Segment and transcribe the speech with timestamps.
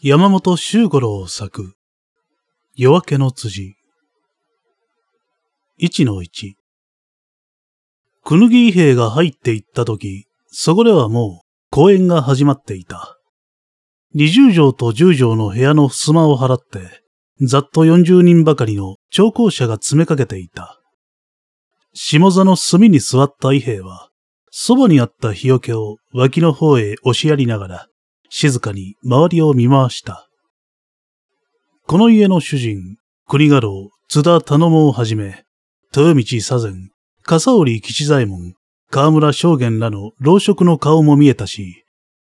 [0.00, 1.74] 山本周五郎作、
[2.76, 3.74] 夜明けの辻。
[5.76, 6.56] 一の一。
[8.22, 13.18] くぬぎ兵が入っていったとき、そこではもう公演が始まっていた。
[14.14, 17.02] 二十畳と十畳の部屋の襖を払って、
[17.44, 20.80] ざっと四十人ばかりの聴講者が詰めかけていた。
[21.92, 24.10] 下座の隅に座った伊兵は、
[24.52, 27.87] そばにあった日よけを脇の方へ押しやりながら、
[28.30, 30.28] 静かに周りを見回した。
[31.86, 35.44] この家の主人、国家老、津田頼もをはじめ、
[35.94, 36.90] 豊道左膳、
[37.22, 38.54] 笠織吉左衛門、
[38.90, 41.84] 河村正元らの老職の顔も見えたし、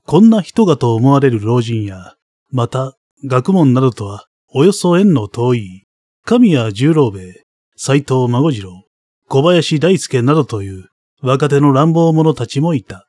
[0.06, 2.14] こんな人がと思われる老人や、
[2.50, 5.84] また、学問などとは、およそ縁の遠い、
[6.24, 7.44] 神谷十郎兵衛、
[7.76, 8.84] 斎藤孫次郎、
[9.28, 10.88] 小林大輔などという
[11.22, 13.06] 若手の乱暴者たちもいた。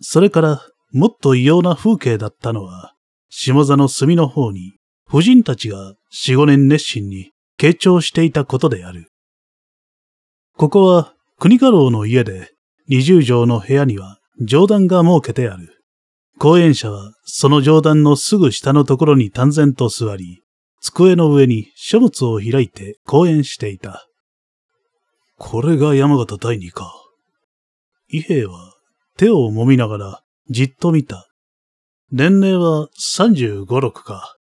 [0.00, 2.94] それから、もっと異様な風景だったのは、
[3.28, 4.74] 下座の隅の方に、
[5.06, 9.10] 婦人たちが四五年熱心に傾聴していたことである。
[10.56, 12.52] ここは国家老の家で、
[12.88, 15.82] 二十畳の部屋には上段が設けてある。
[16.38, 20.42] 講演者はその上段のすぐ下のところに淡然と座り、
[20.80, 24.06] 机の上に書物を開いて講演していた。
[25.36, 26.92] これが山形第二か。
[28.08, 28.74] 伊兵衛は
[29.16, 31.28] 手を揉みながらじっと見た。
[32.10, 34.36] 年齢は35、6か。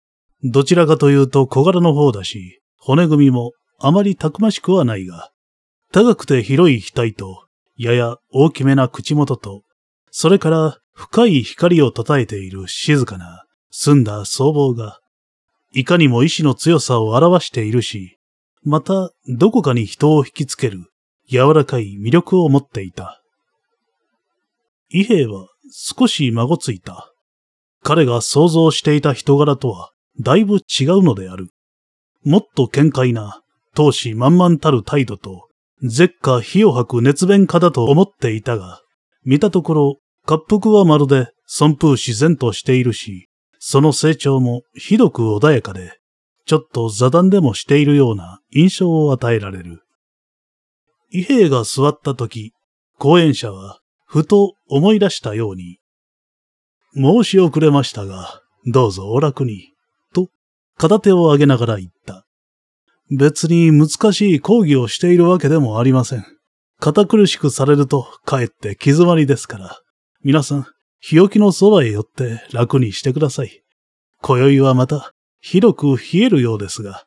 [0.43, 5.31] どちらかというと小柄の方だし、骨組みもあまりたくましくはないが、
[5.93, 7.47] 高くて広い額と、
[7.79, 9.63] やや大きめな口元と、
[10.11, 15.01] それから深い光をたたえている静かな、澄んだ僧帽が、
[15.73, 18.19] いかにも意志の強さを表しているし、
[18.63, 20.91] またどこかに人を引きつける
[21.31, 23.23] 柔らかい魅力を持っていた。
[24.91, 27.13] 伊兵衛は少し孫ついた。
[27.83, 31.49] 彼が想像していた人柄とは、だいぶ違うのである。
[32.23, 33.43] もっと見解な、
[33.75, 35.49] 闘志満々たる態度と、
[35.83, 38.83] 絶下火を吐く熱弁家だと思っていたが、
[39.25, 39.99] 見たところ、
[40.29, 45.99] 滑腹はまるで尊風自然としているし、その成長もひどく穏やかで、
[46.47, 49.83] ちょっと座談でもしているような印象を与えられる。
[51.11, 52.53] 伊兵が座った時、
[52.97, 53.81] 講演者は
[54.15, 55.79] ふと思い出したように、
[56.97, 59.73] 申し遅れましたが、どうぞお楽に、
[60.13, 60.29] と
[60.77, 62.27] 片手を上げながら言った。
[63.17, 66.27] 別に難しい講義をしているわけでもありません。
[66.81, 69.79] 堅苦しくされるとかえって気詰まりですから、
[70.25, 70.67] 皆さん、
[70.99, 73.63] 日置のそばへ寄って楽にしてください。
[74.23, 77.05] 今宵はまた、広く冷えるようですが、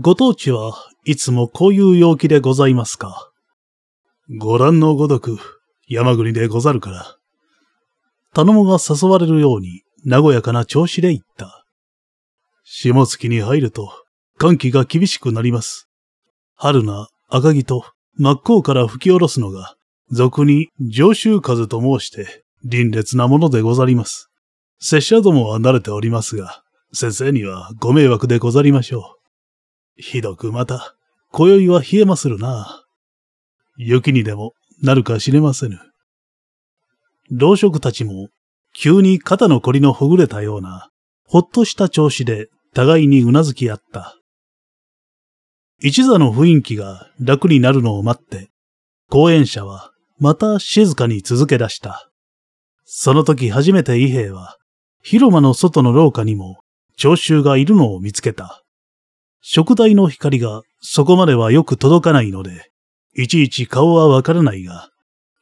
[0.00, 0.74] ご当地は
[1.06, 3.30] いつもこういう陽気でございますか。
[4.36, 5.38] ご覧のごとく、
[5.88, 7.16] 山国でござるから。
[8.34, 11.64] 頼もが誘われるように、和やかな調子で言った。
[12.64, 13.92] 下月に入ると、
[14.38, 15.88] 寒気が厳しくなります。
[16.56, 17.84] 春菜、赤木と
[18.18, 19.76] 真っ向から吹き下ろすのが、
[20.10, 24.30] 俗に上州風と申して、凛冽なものでござります。
[24.80, 29.16] 拙者どもは慣れておりますが、先生にはご迷惑でござりましょ
[29.98, 30.02] う。
[30.02, 30.96] ひどくまた、
[31.30, 32.84] 今宵は冷えまするな。
[33.76, 35.78] 雪にでもなるか知れませぬ。
[37.30, 38.28] 老職たちも、
[38.74, 40.90] 急に肩のこりのほぐれたような、
[41.24, 44.16] ほっとした調子で互いにうなずき合った。
[45.78, 48.50] 一座の雰囲気が楽になるのを待って、
[49.08, 52.10] 講演者はまた静かに続け出した。
[52.84, 54.56] その時初めて伊兵衛は、
[55.02, 56.60] 広間の外の廊下にも
[56.96, 58.62] 聴衆がいるのを見つけた。
[59.40, 62.70] 食台の光がそこまではよく届かないので、
[63.18, 64.90] いちいち顔はわからないが、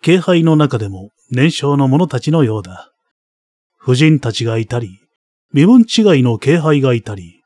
[0.00, 2.92] 気配の中でも年少の者たちのようだ。
[3.76, 5.00] 婦人たちがいたり、
[5.52, 7.42] 身分違いの気配がいたり、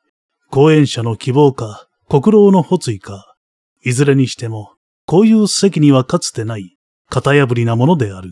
[0.51, 3.35] 講演者の希望か、国老の発意か、
[3.83, 4.75] いずれにしても、
[5.07, 6.77] こういう席にはかつてない、
[7.11, 8.31] 型破りなものである。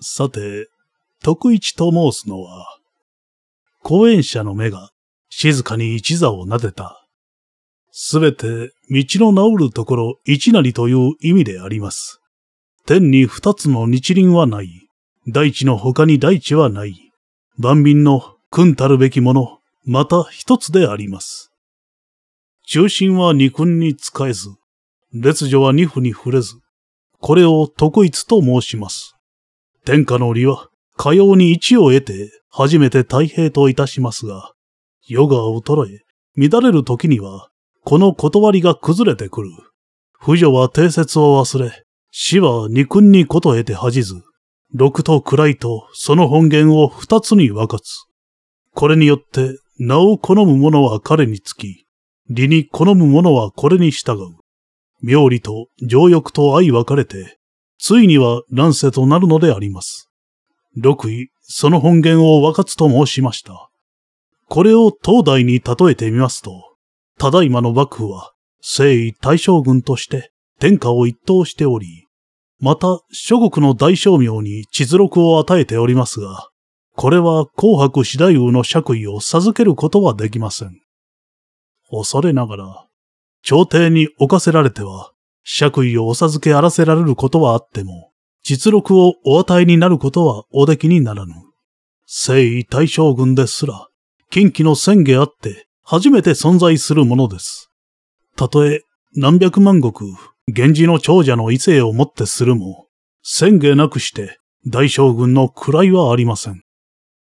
[0.00, 0.68] さて、
[1.22, 2.66] 徳一と申すのは、
[3.82, 4.90] 講演者の目が
[5.28, 7.06] 静かに一座を撫でた。
[7.92, 12.20] すべて道の治るところ一なりという意味であります。
[12.86, 14.88] 天に二つの日輪はない。
[15.28, 17.12] 大地の他に大地はない。
[17.58, 21.52] 万民の君たるべきもの、また一つであります。
[22.64, 24.50] 中心は二君に使えず、
[25.12, 26.54] 列女は二夫に触れず、
[27.20, 29.16] これを特一と申します。
[29.84, 34.52] 天下の利は、かように一を得て、初めて太平といたしますが、
[35.06, 37.48] 世が衰え、乱れる時には、
[37.88, 39.48] この断りが崩れてくる。
[40.18, 44.22] 不女は定説を忘れ、死は二君にこと得て恥じず、
[44.74, 48.06] 六と暗いとその本源を二つに分かつ。
[48.74, 51.86] これによって名を好む者は彼につき、
[52.28, 54.36] 理に好む者はこれに従う。
[55.00, 57.38] 妙理と情欲と相分かれて、
[57.78, 60.10] ついには乱世となるのであります。
[60.74, 63.70] 六位、その本源を分かつと申しました。
[64.48, 66.65] これを東大に例えてみますと、
[67.18, 72.06] ただいまの幕府は、征夷大将軍として天下を一統しており、
[72.58, 76.50] また諸国の大将名に実録を与えておりますが、
[76.94, 80.80] これは紅白四大王の爵位を授けることはできません。
[81.90, 82.86] 恐れながら、
[83.42, 85.12] 朝廷に侵せられては、
[85.44, 91.34] 爵位をお授けあらせられることはあっても、実録をお与えになることはおできにならぬ。
[92.06, 93.88] 征夷大将軍ですら、
[94.30, 97.70] 近畿の宣言あって初めて存在するものです。
[98.34, 98.80] たとえ
[99.14, 99.92] 何百万石、
[100.48, 102.88] 源氏の長者の異性をもってするも、
[103.22, 106.64] 宣言なくして大将軍の位はありません。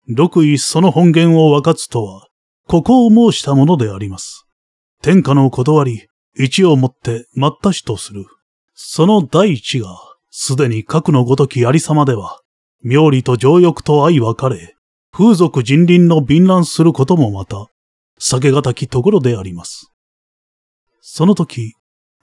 [0.09, 2.27] 六位その本源を分かつとは、
[2.67, 4.49] ここを申したものであります。
[5.01, 8.27] 天下の断り、一をもって待ったしとする。
[8.75, 9.97] その第一が、
[10.31, 12.41] すでに核のごときありさまでは、
[12.83, 14.75] 妙理と情欲と愛分かれ、
[15.13, 17.69] 風俗人倫の敏乱することもまた、
[18.21, 19.91] 避けがたきところであります。
[21.01, 21.75] その時、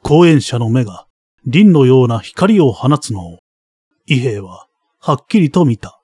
[0.03, 1.07] 講演者の目が、
[1.45, 3.39] 輪のような光を放つのを、
[4.05, 4.67] 伊兵衛は、
[4.99, 6.01] はっきりと見た。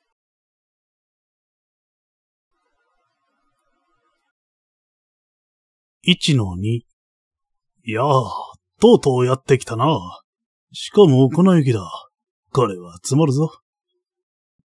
[6.02, 6.86] 一の二。
[7.86, 8.24] いやあ、
[8.82, 9.86] とうとうやってきたな。
[10.74, 11.82] しかも粉雪だ。
[12.52, 13.52] これは積もるぞ。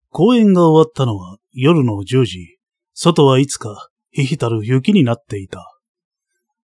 [0.09, 2.57] 公演が終わったのは夜の10時。
[2.93, 5.77] 外はいつか、ひひたる雪になっていた。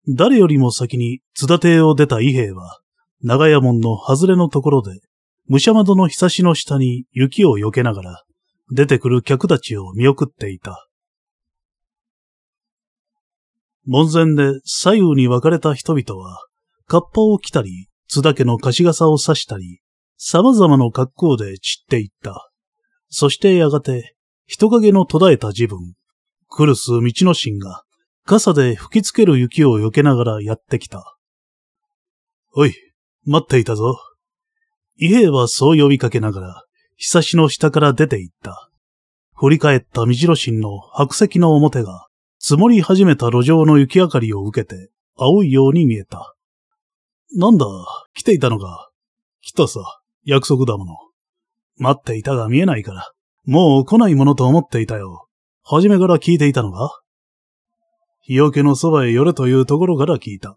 [0.08, 2.80] 誰よりも先に津田邸を出た伊兵衛は、
[3.20, 5.00] 長屋門の外れのところで、
[5.50, 8.24] 武者窓のひさしの下に雪を避けながら、
[8.70, 10.88] 出てくる客たちを見送っていた。
[13.84, 16.38] 門前で左右に分かれた人々は、
[16.86, 19.80] カッパを着たり、津田家の貸し傘を差したり、
[20.16, 22.50] 様々な格好で散っていった。
[23.10, 24.16] そしてやがて、
[24.46, 25.92] 人影の途絶えた自分、
[26.54, 27.82] クルス道の神が、
[28.26, 31.16] 傘で吹きつける雪を避けながらやってきた。
[32.54, 32.74] おい、
[33.24, 33.96] 待っていたぞ。
[34.96, 36.64] 伊兵衛はそう呼びかけながら、
[36.96, 38.68] ひさしの下から出て行った。
[39.34, 42.06] 振り返った道の神の白石の表が、
[42.38, 46.34] 積もり始めた路上の雪明かりを受けて、青いように見えた。
[47.34, 47.64] なんだ、
[48.12, 48.90] 来ていたのか。
[49.40, 49.80] 来たさ、
[50.24, 50.96] 約束だもの。
[51.78, 53.10] 待っていたが見えないから、
[53.46, 55.28] もう来ないものと思っていたよ。
[55.64, 57.00] 初めから聞いていたのか
[58.20, 60.56] 日よけのそばへ寄れというところから聞いた。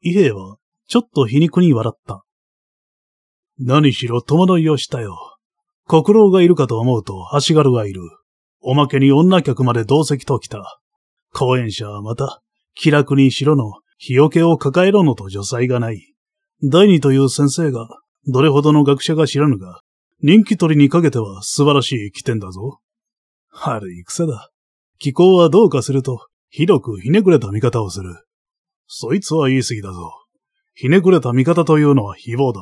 [0.00, 0.56] 伊兵衛は、
[0.88, 2.24] ちょっと皮肉に笑った。
[3.58, 5.16] 何しろ戸惑いをしたよ。
[5.86, 8.00] 国老がいるかと思うと足軽がいる。
[8.60, 10.80] おまけに女客まで同席と来た。
[11.32, 12.42] 講演者はまた、
[12.74, 16.14] 気楽にしろの、日よけを抱えろのと女才がない。
[16.62, 17.88] 第二という先生が、
[18.26, 19.80] どれほどの学者が知らぬが、
[20.20, 22.81] 人気取りにかけては素晴らしい起点だぞ。
[23.52, 24.50] 悪い癖だ。
[24.98, 28.24] 気候はどうかすると、ひどくひねくれた見方をする。
[28.86, 30.12] そいつは言い過ぎだぞ。
[30.74, 32.60] ひねくれた見方というのは誹謗だ。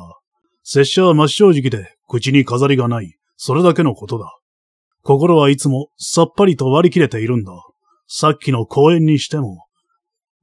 [0.63, 3.15] 拙者は真正直で、口に飾りがない。
[3.35, 4.37] それだけのことだ。
[5.03, 7.51] 心はいつもさっぱりと割り切れているんだ。
[8.07, 9.65] さっきの公演にしても、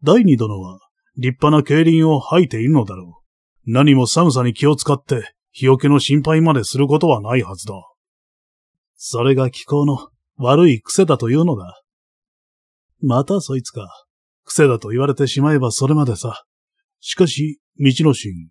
[0.03, 0.81] 第二殿は
[1.17, 3.21] 立派な競輪を吐いているのだろ
[3.67, 3.71] う。
[3.71, 7.75] 何も寒さに気を使って日よけの心配まですることはないはずだ。
[8.97, 11.83] それが気候の悪い癖だというのだ。
[13.01, 13.89] またそいつか。
[14.45, 16.45] 癖だと言われてしまえばそれまでさ。
[17.01, 18.49] しかし、道の神。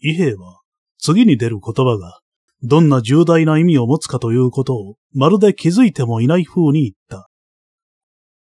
[0.00, 0.60] 伊兵衛は
[0.98, 2.20] 次に出る言葉が
[2.64, 7.28] どんな重大な意味を持つかということを、まるで気づいてもいない風に言った。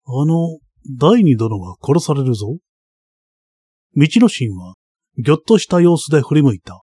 [0.05, 0.59] あの、
[0.99, 2.57] 第二殿は殺されるぞ。
[3.95, 4.75] 道の神は、
[5.17, 6.83] ぎょっとした様子で振り向いた。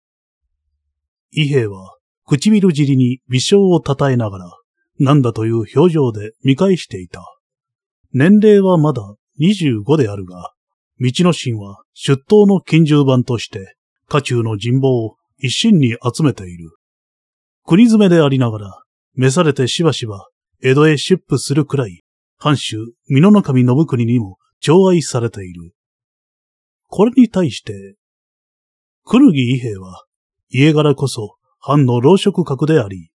[1.31, 4.51] 伊兵衛は、唇尻に微笑をたたえながら、
[5.03, 7.23] なんだという表情で見返していた。
[8.13, 9.01] 年齢はまだ
[9.39, 10.53] 25であるが、
[10.99, 13.75] 道の神は出頭の近習版として、
[14.07, 16.69] 家中の人望を一心に集めている。
[17.65, 18.83] 国詰めでありながら、
[19.15, 20.27] 召されてしばしば、
[20.61, 22.03] 江戸へ出府するくらい、
[22.37, 22.77] 藩主、
[23.09, 25.73] 美濃守信国にも寵愛されている。
[26.89, 27.95] これに対して、
[29.03, 30.03] くぬぎ伊兵は、
[30.49, 33.09] 家柄こそ藩の老職格であり、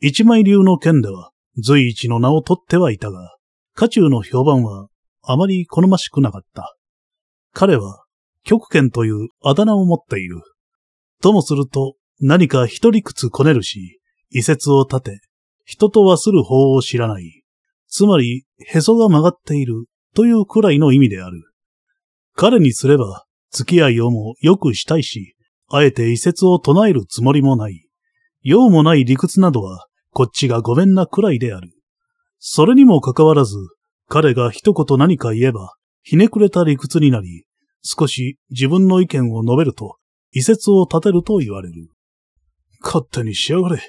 [0.00, 3.36] 一枚流の剣では随一の名を取ってはいたが、
[3.74, 4.88] 家中の評判は
[5.22, 6.76] あまり好ましくなかった。
[7.52, 8.04] 彼は、
[8.44, 10.40] 極剣というあだ名を持っている。
[11.20, 14.00] ともすると、何か一理屈こねるし、
[14.30, 15.20] 遺説を立て、
[15.64, 17.42] 人とはする法を知らない。
[17.88, 21.42] つまり、へそが曲がっているというくらいの意味である。
[22.34, 25.34] 彼にすれば、付き合いをもよくしたいし、
[25.68, 27.87] あえて遺説を唱えるつもりもない。
[28.48, 31.70] 用もない理屈などは、こっちがごめんなくらいである。
[32.38, 33.56] それにもかかわらず、
[34.08, 37.44] 彼が一言何か言えば、ひねくれた理屈になり、
[37.82, 39.98] 少し自分の意見を述べると、
[40.32, 41.90] 遺説を立てると言われる。
[42.80, 43.82] 勝手にしやがれ。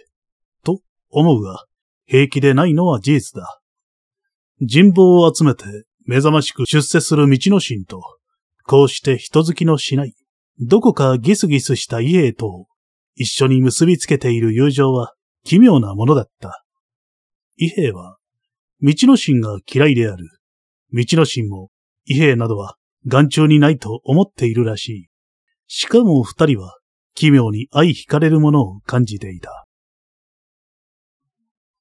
[0.65, 1.63] と思うが、
[2.05, 3.61] 平気でないのは事実だ。
[4.59, 5.63] 人望を集めて
[6.05, 8.01] 目覚ましく出世する道の神と、
[8.65, 10.13] こうして人好きのしない、
[10.59, 12.65] どこかギスギスした家へと、
[13.21, 16.63] 一緒に結びつけている友情は奇妙なものだった。
[17.57, 18.17] 伊兵は、
[18.81, 20.25] 道の神が嫌いである。
[20.93, 21.69] 道の神も、
[22.05, 25.09] 伊兵などは眼中にないと思っているらしい。
[25.67, 26.77] しかも二人は、
[27.13, 29.65] 奇妙に相惹かれるものを感じていた。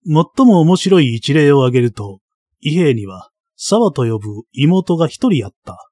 [0.04, 2.18] 最も面白い一例を挙げると、
[2.58, 5.88] 伊兵には、沢と呼ぶ妹が一人あった。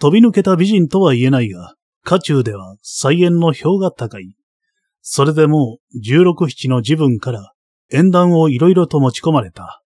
[0.00, 1.74] 飛び抜けた美人とは言えないが、
[2.04, 4.34] 家中では菜園の票が高い。
[5.02, 7.52] それでもう十六七の自分から
[7.90, 9.82] 縁談をいろいろと持ち込まれた。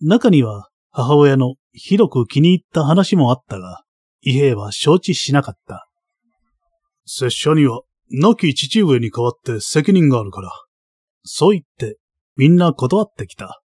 [0.00, 3.82] 中には母親の広く気に入った話もあったが、
[4.20, 5.88] 伊兵は承知しなかった。
[7.06, 10.50] 拙者には亡き父上に代わって責任があるから。
[11.24, 11.98] そう言って
[12.36, 13.62] みんな断ってきた。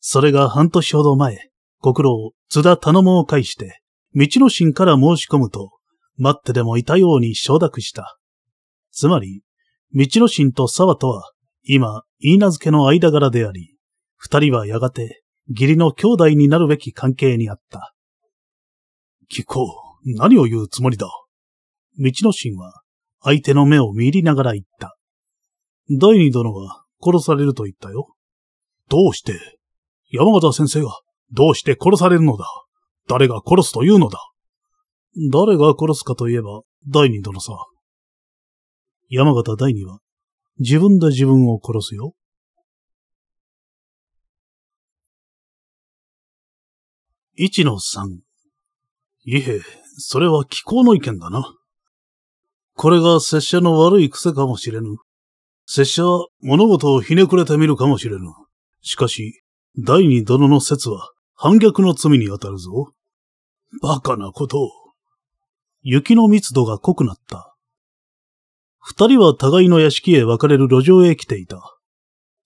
[0.00, 1.50] それが半年ほど前、
[1.82, 3.80] 国老津田頼もを介して、
[4.14, 5.70] 道の神から申し込むと、
[6.16, 8.18] 待ってでもいたように承諾した。
[8.90, 9.42] つまり、
[9.94, 11.32] 道の神と沢とは、
[11.64, 13.76] 今、言い名付けの間柄であり、
[14.16, 17.92] 二人はやがて、義理の兄弟になるべき関係にあった。
[19.32, 19.66] 聞こ
[20.04, 21.06] う、何を言うつもりだ？
[21.98, 22.82] 道の神は、
[23.22, 24.96] 相手の目を見入りながら言った。
[25.90, 28.14] 第二殿は殺されると言ったよ。
[28.88, 29.34] どうして？
[30.10, 31.00] 山形先生が
[31.32, 32.44] どうして殺されるのだ？
[33.08, 34.18] 誰が殺すというのだ？
[35.32, 37.52] 誰が殺すかといえば、第二殿さ。
[39.10, 39.98] 山形第二は、
[40.60, 42.14] 自分で自分を殺すよ。
[47.34, 48.20] 一の三。
[49.24, 49.60] いえ、
[49.98, 51.54] それは気候の意見だな。
[52.76, 54.96] これが拙者の悪い癖かもしれぬ。
[55.66, 58.26] 拙者は物事をひねくれてみるかもしれぬ。
[58.80, 59.42] しかし、
[59.76, 62.92] 第二殿の説は反逆の罪に当たるぞ。
[63.82, 64.70] バカなことを。
[65.82, 67.49] 雪の密度が濃くなった。
[68.80, 71.78] 二人は互いの屋敷へ分かれる路上へ来ていた。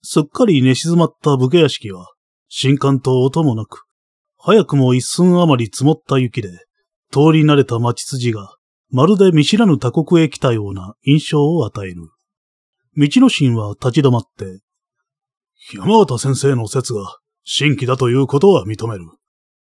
[0.03, 2.07] すっかり寝静まった武家屋敷は、
[2.49, 3.85] 新刊と音もなく、
[4.37, 6.49] 早くも一寸余り積もった雪で、
[7.11, 8.55] 通り慣れた町筋が、
[8.91, 11.95] まるで見知らぬ他国へ来たような印象を与える。
[12.97, 14.59] 道の神は立ち止まって、
[15.73, 19.05] 山形先生の説が新規だということは認める。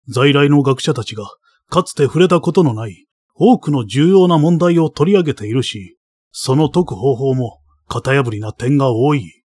[0.09, 1.25] 在来の学者たちが
[1.69, 5.97] かつて触れたことのない多くの重要な問題を取り上げているし、
[6.32, 9.42] その解く方法も型破りな点が多い。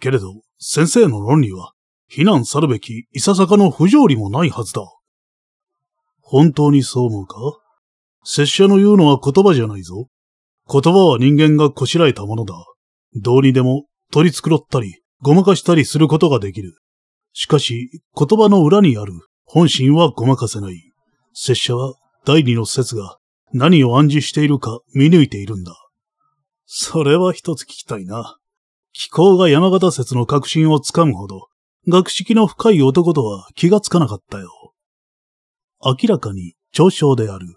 [0.00, 1.72] けれど、先生の論理は
[2.08, 4.82] 非難さるべきいささかの不条理もないはずだ。
[6.20, 7.36] 本当にそう思うか？
[8.24, 10.08] 拙者の言うのは言葉じゃないぞ。
[10.70, 12.54] 言葉は人間がこしらえたものだ。
[13.14, 16.74] どうにでも取り繕ったり、ごまかしたりすることができる。
[17.32, 19.12] しかし、言葉の裏にある
[19.44, 20.92] 本心はごまかせない。
[21.34, 21.94] 拙者は
[22.24, 23.18] 第二の説が
[23.52, 25.74] 何を暗示しているか見抜いているんだ。
[26.72, 28.38] それは一つ聞きたいな。
[28.92, 31.48] 気候が山形説の確信をつかむほど、
[31.88, 34.72] 学識の深い男とは気がつかなかったよ。
[35.84, 37.56] 明らかに嘲笑である。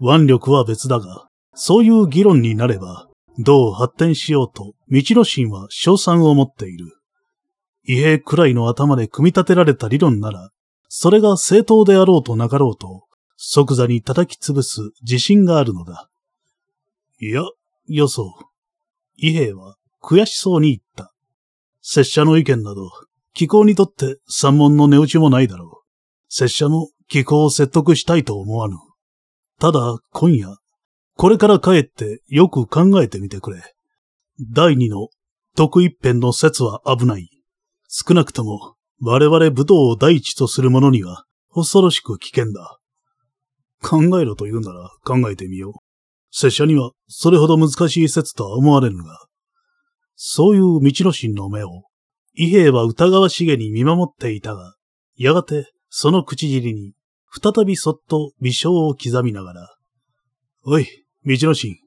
[0.00, 3.08] 腕力は別だが、そういう議論になれば、
[3.40, 6.96] どう発展しようと、道の神は賞賛を持っている。
[7.82, 10.50] 異兵くらいの頭で組み立てられた理論なら、
[10.88, 13.02] それが正当であろうとなかろうと、
[13.36, 16.08] 即座に叩き潰す自信があるのだ。
[17.20, 17.42] いや、
[17.88, 18.32] 予想。
[19.16, 21.12] 異兵は悔しそうに言った。
[21.80, 22.90] 拙者の意見など、
[23.34, 25.86] 気候にとって三門の値打ちもないだろう。
[26.28, 28.76] 拙者も気候を説得したいと思わぬ。
[29.58, 30.56] ただ、今夜、
[31.16, 33.74] これから帰ってよく考えてみてくれ。
[34.52, 35.08] 第二の
[35.56, 37.28] 得一辺の説は危ない。
[37.88, 42.78] 少なくとも我々武道を第一とする者には恐ろしく危険だ。
[43.82, 45.87] 考えろと言うなら考えてみよう。
[46.30, 49.26] 拙者にはそれほど難しい説とは思われぬが、
[50.14, 51.84] そういう道の神の目を、
[52.34, 54.74] 伊兵衛は疑わしげに見守っていたが、
[55.16, 56.92] やがてその口尻に
[57.30, 59.76] 再びそっと微笑を刻みながら、
[60.64, 60.86] おい、
[61.24, 61.78] 道の神、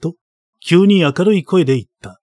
[0.00, 0.14] と、
[0.60, 2.20] 急に明るい声で言った。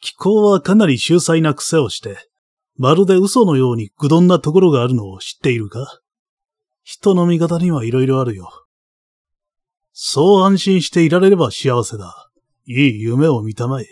[0.00, 2.16] 気候はかなり秀才な癖をして、
[2.76, 6.00] まるで嘘のように愚鈍なところがあるのを知っているか
[6.84, 8.48] 人の味方にはいろいろあるよ。
[10.00, 12.30] そう安心していられれば幸せだ。
[12.66, 13.84] いい夢を見たまえ。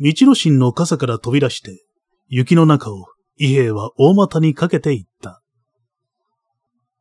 [0.00, 1.84] 道の神の傘から飛び出して、
[2.28, 3.04] 雪の中を
[3.36, 5.42] 伊兵衛は大股にかけていった。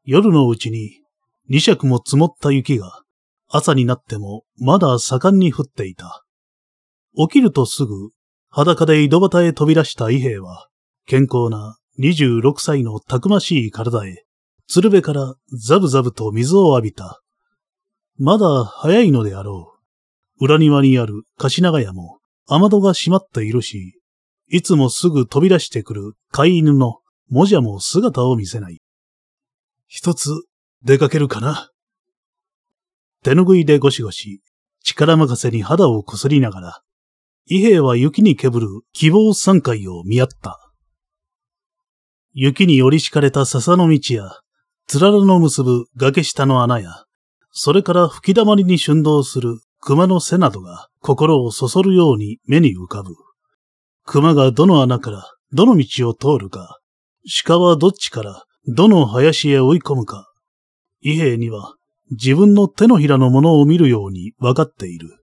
[0.04, 1.00] 夜のうちに
[1.48, 3.04] 二尺も積もった雪が
[3.48, 6.26] 朝になってもまだ盛んに降っていた。
[7.16, 8.10] 起きるとすぐ
[8.50, 10.68] 裸で井戸端へ飛び出した伊兵衛は
[11.06, 14.26] 健康な26歳のたくましい体へ
[14.68, 17.21] 鶴瓶からザブザブと水を浴びた。
[18.24, 19.74] まだ早いのであろ
[20.40, 20.46] う。
[20.46, 24.00] 裏庭にある貸し長屋も雨戸が閉まっているし、
[24.48, 27.00] いつもすぐ飛び出してくる飼い犬の
[27.32, 28.80] もじゃも姿を見せない。
[29.88, 30.30] 一つ
[30.84, 31.72] 出かけるかな？
[33.24, 34.44] 手ぬぐいでゴシゴシ、
[34.84, 36.82] 力任せに肌をこすりながら、
[37.48, 40.60] 伊兵衛は雪にけぶる希望三回を見合った。
[42.34, 44.30] 雪に折り敷かれた笹の道や、
[44.86, 47.06] つららの結ぶ崖下の穴や、
[47.52, 53.14] それから吹き溜まりに春動する熊の背などが心をそそるように目に浮かぶ。
[54.06, 56.80] 熊がどの穴からどの道を通るか、
[57.44, 60.32] 鹿はどっちからどの林へ追い込むか、
[61.02, 61.76] 伊兵には
[62.12, 65.24] 自分の手のひらのものを見るように分かっている。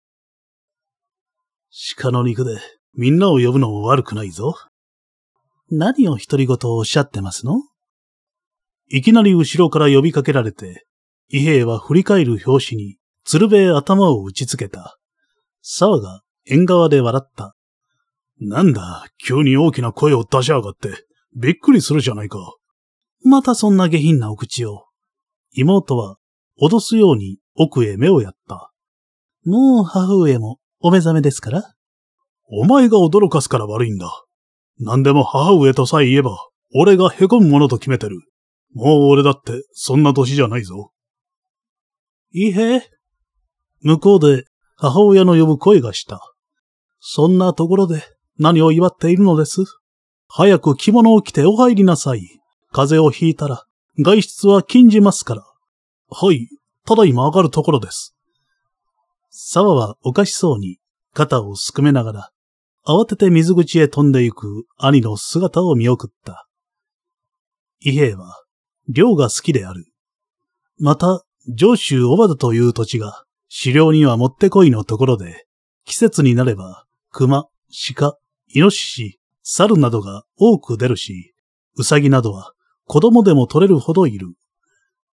[1.97, 2.59] 鹿の肉で
[2.93, 4.55] みんなを呼ぶのも悪くないぞ。
[5.69, 7.63] 何を独り言をおっしゃってますの？
[8.89, 10.85] いきなり後ろから呼びかけられて、
[11.33, 14.97] 伊兵衛は振り返る拍子に鶴瓶頭を打ちつけた。
[15.61, 17.55] 沢が縁側で笑った。
[18.39, 21.05] なんだ、急に大きな声を出しやがって、
[21.37, 22.37] びっくりするじゃないか。
[23.23, 24.87] またそんな下品なお口を。
[25.53, 26.17] 妹は
[26.61, 28.73] 脅すように奥へ目をやった。
[29.45, 31.73] もう母上もお目覚めですから
[32.49, 34.25] お前が驚かすから悪いんだ。
[34.79, 36.37] 何でも母上とさえ言えば、
[36.75, 38.17] 俺が凹むものと決めてる。
[38.73, 40.91] もう俺だってそんな年じゃないぞ。
[42.31, 42.89] いいへ。
[43.81, 44.45] 向こうで
[44.77, 46.19] 母親の呼ぶ声がした。
[46.99, 48.03] そんなところで
[48.37, 49.63] 何を祝っているのです？
[50.27, 52.21] 早く着物を着てお入りなさい。
[52.71, 53.65] 風邪をひいたら
[53.99, 55.43] 外出は禁じますから。
[56.09, 56.47] はい、
[56.85, 58.15] ただ今上がるところです。
[59.29, 60.77] 沢はおかしそうに
[61.13, 62.29] 肩をすくめながら、
[62.85, 66.47] 慌てて水口へ飛んでゆく兄の姿を見送った。
[67.79, 68.41] 伊兵衛は、
[68.87, 69.85] 漁が好きである。
[70.77, 73.25] また、上州小和という土地が、
[73.63, 75.47] 狩猟にはもってこいのところで、
[75.85, 77.45] 季節になれば、熊、
[77.95, 78.17] 鹿、
[78.53, 81.33] イノシシ、猿などが多く出るし、
[81.77, 82.53] ウサギなどは
[82.85, 84.27] 子供でも取れるほどいる。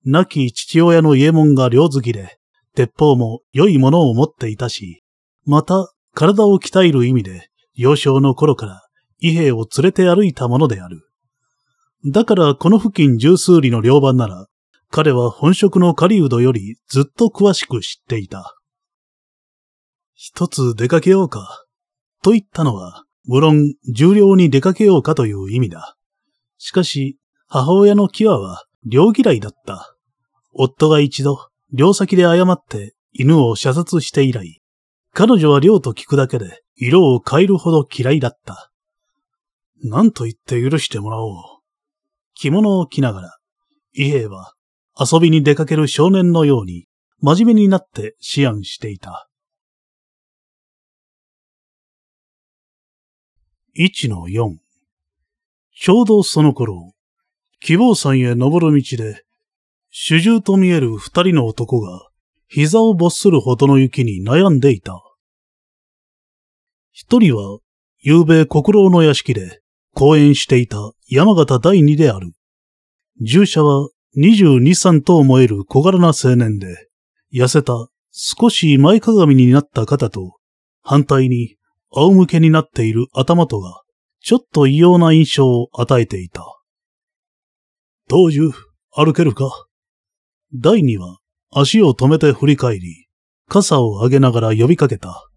[0.05, 2.37] 亡き父親の家門が両好きで、
[2.75, 5.03] 鉄砲も良いものを持っていたし、
[5.45, 8.83] また体を鍛える意味で、幼少の頃から
[9.19, 11.07] 伊兵を連れて歩いたものである。
[12.05, 14.47] だからこの付近十数里の両番なら、
[14.89, 18.55] 彼は本職の狩人よりずっと詳しく知っていた。
[20.13, 21.65] 一つ出かけようか。
[22.23, 25.95] と言ったのは、無論重量に出かけようかという意味だ。
[26.57, 29.95] しかし、母親のキワは両嫌いだった。
[30.53, 34.61] 夫が一度、両先で誤って犬を射殺して以来、
[35.13, 38.71] 彼女は両と聞くだけで色を変えるほど嫌いだった。
[39.83, 41.33] 何と言って許してもらおう。
[42.33, 43.37] 着物を着ながら、
[43.93, 44.53] 伊兵衛は
[44.99, 46.87] 遊びに出かける少年のように
[47.21, 49.27] 真面目になって思案していた。
[53.73, 54.57] 一の四。
[55.79, 56.93] ちょうどその頃、
[57.59, 59.23] 希望山へ登る道で、
[59.91, 62.09] 主従と見える二人の男が、
[62.47, 64.99] 膝を没するほどの雪に悩んでいた。
[66.91, 67.59] 一人は、
[67.99, 69.61] 夕べ国老の屋敷で
[69.93, 72.31] 講演していた山形第二である。
[73.21, 76.89] 従者は二十二三と思える小柄な青年で、
[77.33, 77.73] 痩せた
[78.11, 80.37] 少し前かがみになった肩と、
[80.81, 81.57] 反対に
[81.91, 83.81] 仰向けになっている頭とが、
[84.21, 86.43] ちょっと異様な印象を与えていた。
[88.09, 88.39] 当時、
[88.91, 89.67] 歩けるか？
[90.53, 91.19] 第二は
[91.51, 93.07] 足を止めて振り返り、
[93.47, 95.29] 傘を上げながら呼びかけた。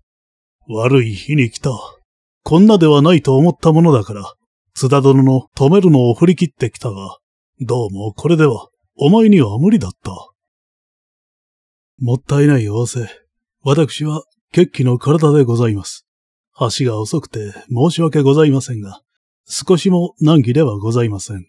[0.68, 1.70] 悪い日に来た。
[2.42, 4.34] こんなではないと思ったものだから、
[4.74, 7.18] 津田殿の止めるのを振り切ってきたが、
[7.62, 10.12] どうもこれでは、お前には無理だった。
[11.98, 13.06] もったいない仰せ。
[13.62, 16.06] 私は、決起の体でございます。
[16.54, 19.02] 足が遅くて申し訳ございませんが、
[19.46, 21.44] 少しも難儀ではございません。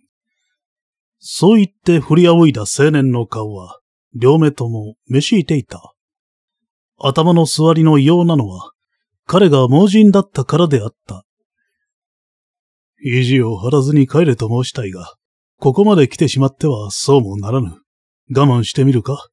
[1.19, 3.79] そう言って振り仰いだ青年の顔は、
[4.13, 5.93] 両目ともめしいていた。
[6.99, 8.73] 頭の座りの異様なのは、
[9.27, 11.23] 彼が盲人だったからであった。
[13.01, 15.15] 意地を張らずに帰れと申したいが、
[15.63, 17.69] ここまで来てしまってはそうもならぬ。
[18.35, 19.29] 我慢してみるか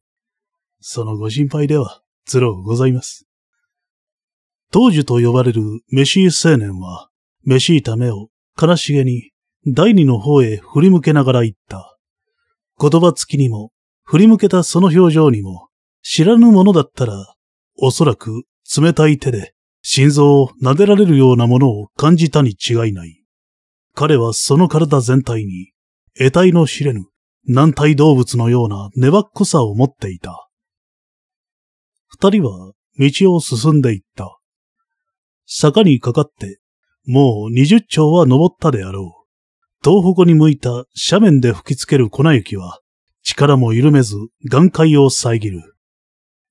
[0.79, 3.27] そのご心配では、つろうございます。
[4.71, 7.09] 当時と呼ばれるメシー青年は、
[7.47, 8.29] メシーた目を
[8.61, 9.31] 悲しげに
[9.67, 11.97] 第二の方へ振り向けながら言った。
[12.79, 13.71] 言葉つきにも、
[14.05, 15.69] 振り向けたその表情にも、
[16.03, 17.37] 知らぬものだったら、
[17.79, 18.43] おそらく
[18.77, 23.25] 冷たい手で心臓を撫でられるようなものを感じたに違いない。
[23.95, 25.73] 彼はその体全体に、
[26.19, 27.07] 得体の知れぬ
[27.47, 30.49] 軟体動物のような粘っこさを持っていた。
[32.09, 34.39] 二人は道を進んでいった。
[35.47, 36.61] 坂にかかって、
[37.07, 39.29] もう二十丁は登ったであろう。
[39.83, 42.81] 東北に向いた斜面で吹きつける粉雪は、
[43.23, 44.17] 力も緩めず
[44.51, 45.77] 眼界を遮る。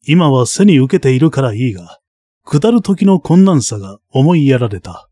[0.08, 1.99] 今は背に受けているからいいが、
[2.43, 5.10] 下る時の困難さが思いやられた。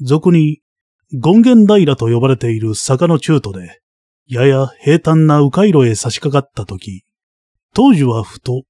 [0.00, 0.62] 俗に、
[1.10, 3.80] 権現平と呼ばれている坂の中途で、
[4.26, 7.04] やや平坦な迂回路へ差し掛かった時、
[7.74, 8.64] 当時はふと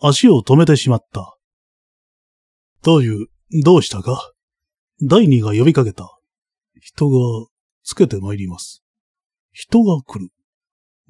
[0.00, 1.36] 足を止めてしまった。
[2.82, 3.10] 当時、
[3.62, 4.32] どうしたか？
[5.02, 6.10] 第二が呼びかけた。
[6.80, 7.18] 人が
[7.84, 8.82] つけて参ります。
[9.52, 10.30] 人が来る。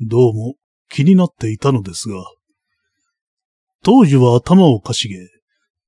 [0.00, 0.54] どうも
[0.90, 2.16] 気になっていたのですが。
[3.82, 5.16] 当時は頭をかしげ、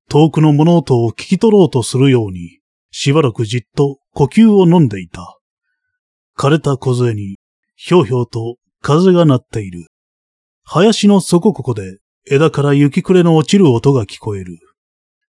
[0.09, 2.59] 遠くの物音を聞き取ろうとするように、
[2.91, 5.37] しばらくじっと呼吸を飲んでいた。
[6.35, 7.37] 枯れた小杖に
[7.75, 9.85] ひょうひょうと風が鳴っている。
[10.63, 14.57] 林の底ここで枝から雪暮れの落ちる音が聞こえる。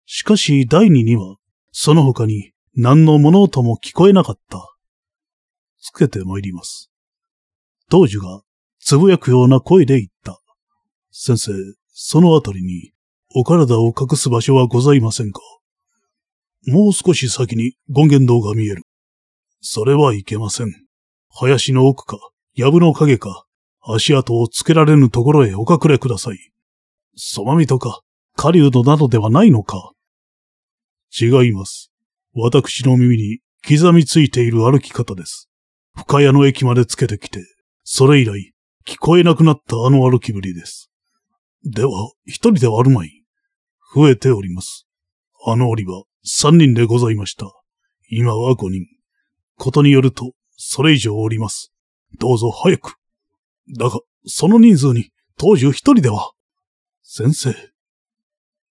[0.04, 1.34] しかし第二には、
[1.72, 4.64] その他に何の物音も聞こえなかった。
[5.80, 6.92] つけて参ります。
[7.90, 8.42] 当時が
[8.78, 10.40] つぶやくような声で言った。
[11.10, 11.50] 先生、
[11.88, 12.92] そのあたりに
[13.34, 15.40] お体を隠す場所はございませんか？
[16.66, 18.82] もう少し先に権現堂が見える。
[19.60, 20.74] それはいけません。
[21.30, 22.18] 林の奥か、
[22.56, 23.44] 藪の影か、
[23.82, 26.38] 足跡をつけられぬところへお隠れください。
[27.14, 28.00] そまみとか、
[28.36, 29.92] 狩人などではないのか
[31.18, 31.90] 違います。
[32.34, 35.48] 私の耳に刻みついている歩き方です。
[35.94, 37.40] 深谷の駅までつけてきて、
[37.84, 38.52] それ以来、
[38.86, 40.90] 聞こえなくなったあの歩きぶりです。
[41.64, 41.90] では、
[42.24, 43.22] 一人ではあるまい。
[43.94, 44.86] 増えております。
[45.46, 47.46] あの折は三人でございました。
[48.10, 48.84] 今は五人。
[49.56, 51.72] ことによると、それ以上おります。
[52.18, 52.96] どうぞ早く。
[53.78, 56.32] だが、その人数に、当時一人では。
[57.04, 57.54] 先生。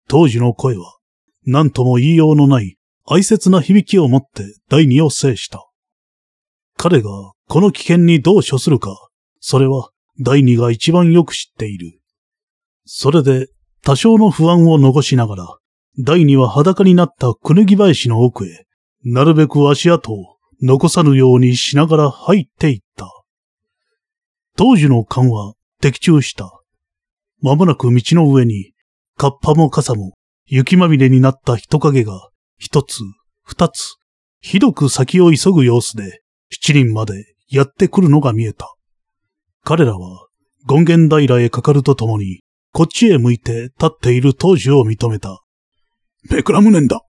[0.09, 0.97] 当時の声は、
[1.45, 5.65] 何とも言いようのない哀切な響きを持って第二を制した。
[6.75, 7.09] 彼が
[7.47, 12.01] この危険にどう処するか、それは第二が一番よく知っている。
[12.83, 13.47] それで
[13.81, 15.57] 多少の不安を残しながら、
[15.97, 18.65] 第二は裸になったくぬぎ林の奥へ、
[19.03, 23.09] なるべく足跡を残さぬようにしながら入っていった。
[24.57, 26.51] 当時の勘は的中した。
[27.41, 28.73] まもなく道の上に、
[29.17, 30.13] カッパも傘も
[30.45, 32.99] 雪まみれになった人影が一つ、
[33.43, 33.95] 二つ、
[34.41, 38.73] ひどく先を急ぐ様子で七人までやってくるのが見えた。
[39.63, 40.27] 彼らは
[40.67, 42.41] 権現平へかかるとともに、
[42.73, 45.44] こっちへ向いて立っている当時を認めた。
[46.29, 47.01] ベクラムネンだ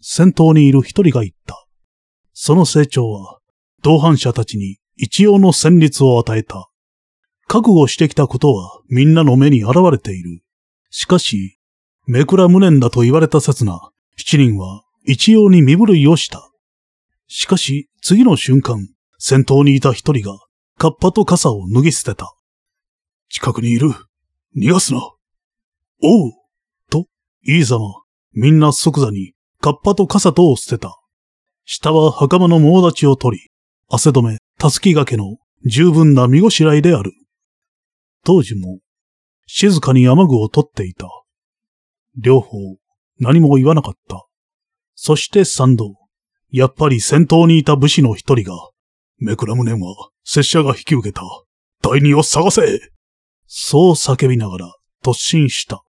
[0.00, 1.66] 先頭にいる一人が言った。
[2.32, 3.38] その成長は、
[3.82, 6.70] 同伴者たちに一応の戦律を与えた。
[7.46, 10.40] 覚悟してきたことはみんなの目に現れている。
[10.88, 11.58] しかし、
[12.06, 16.50] めくら無念だと言われた刹那、七人は一様に身震いをした。
[17.26, 20.38] しかし、次の瞬間、先頭にいた一人が、
[20.78, 22.34] カッパと傘を脱ぎ捨てた。
[23.28, 23.90] 近くにいる。
[24.56, 25.00] 逃がすな。
[26.02, 26.32] おう。
[26.88, 27.06] と、
[27.46, 27.84] いいざま、
[28.32, 30.96] みんな即座に、カッパと傘とを捨てた。
[31.64, 33.50] 下は袴の猛立ちを取り、
[33.88, 37.12] 汗止め、たすきがけの十分な身ごしらえである。
[38.24, 38.78] 当時も、
[39.46, 41.08] 静かに雨具を取っていた。
[42.16, 42.58] 両方、
[43.18, 44.26] 何も言わなかった。
[44.94, 45.96] そして三度、
[46.50, 48.56] やっぱり先頭にいた武士の一人が、
[49.18, 51.22] めくらむねんは、拙者が引き受けた。
[51.82, 52.90] 第二を探せ
[53.46, 55.82] そう叫びながら突進した。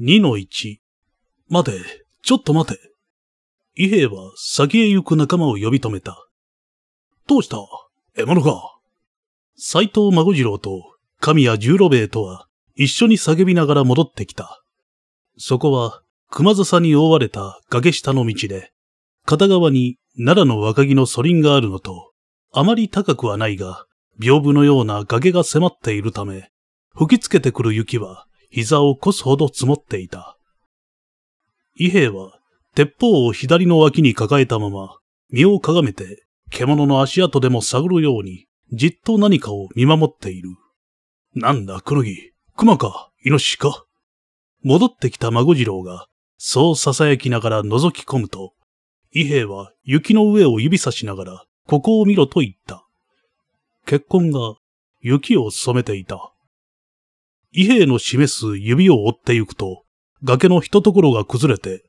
[0.00, 0.80] 二の一。
[1.48, 2.78] 待て、ちょっと待て。
[3.74, 6.24] 伊兵は先へ行く仲間を呼び止めた。
[7.26, 7.56] どうした？
[8.14, 8.78] 獲物か
[9.56, 14.62] 斎藤孫次郎と神谷十郎兵衛とは一緒に叫びながら戻ってきた。
[15.36, 18.70] そこは熊笹に覆われた崖下の道で、
[19.24, 22.12] 片側に奈良の若木の祖林があるのと、
[22.52, 23.84] あまり高くはないが、
[24.20, 26.50] 屏風のような崖が迫っているため、
[26.94, 30.36] 吹きつけてくる雪は膝をこすほど積もっていた。
[31.74, 32.38] 伊兵衛は
[32.74, 34.98] 鉄砲を左の脇に抱えたまま、
[35.30, 40.50] 身をかがめて、獣の足跡でも探るように、じっと何かを見守っている。
[41.34, 42.32] なんだ、黒木。
[42.56, 43.84] 熊か、イノシシか。
[44.62, 46.06] 戻ってきた孫次郎が、
[46.36, 48.54] そう囁きながら覗き込むと、
[49.12, 52.86] 伊兵衛は雪の上を指さしながら、ここを見ろと言った。
[53.86, 54.54] 血痕が
[55.00, 56.32] 雪を染めていた。
[57.52, 59.84] 伊兵の示す指を追ってゆくと、
[60.22, 61.84] 崖の一ところが崩れて、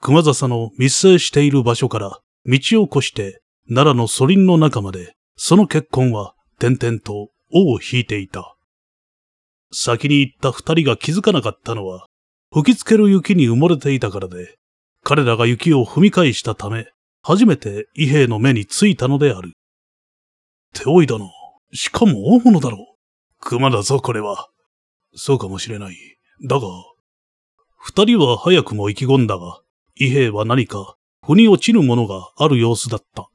[0.00, 8.56] 熊笹の密生している場所から道を越して奈良の祖林の中まで、その血痕は点々と尾を引いていた。
[9.72, 12.06] 先に行った二人が気づかなかったのは、
[12.52, 14.58] 吹きつける雪に埋もれていたからで、
[15.02, 16.86] 彼らが雪を踏み返したため、
[17.22, 19.52] 初めて伊兵の目についたのである。
[20.74, 21.26] 手負いだな。
[21.72, 22.96] しかも大物だろう。
[23.40, 24.48] 熊だぞ、これは。
[25.14, 25.96] そうかもしれない。
[26.46, 26.66] だが、
[27.76, 29.60] 二人は早くも意気込んだが、
[29.96, 33.28] 伊兵衛は何か、腑に落ちるものがある様子だった。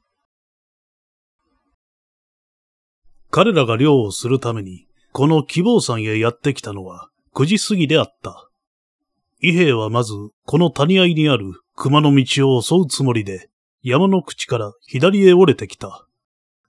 [3.30, 8.48] 彼らが漁をするために、この希望山へやってきたのは9時過ぎであった。
[9.40, 10.14] 伊兵衛はまず、
[10.44, 13.48] この谷合にある熊の道を襲うつもりで、
[13.82, 16.06] 山の口から左へ折れてきた。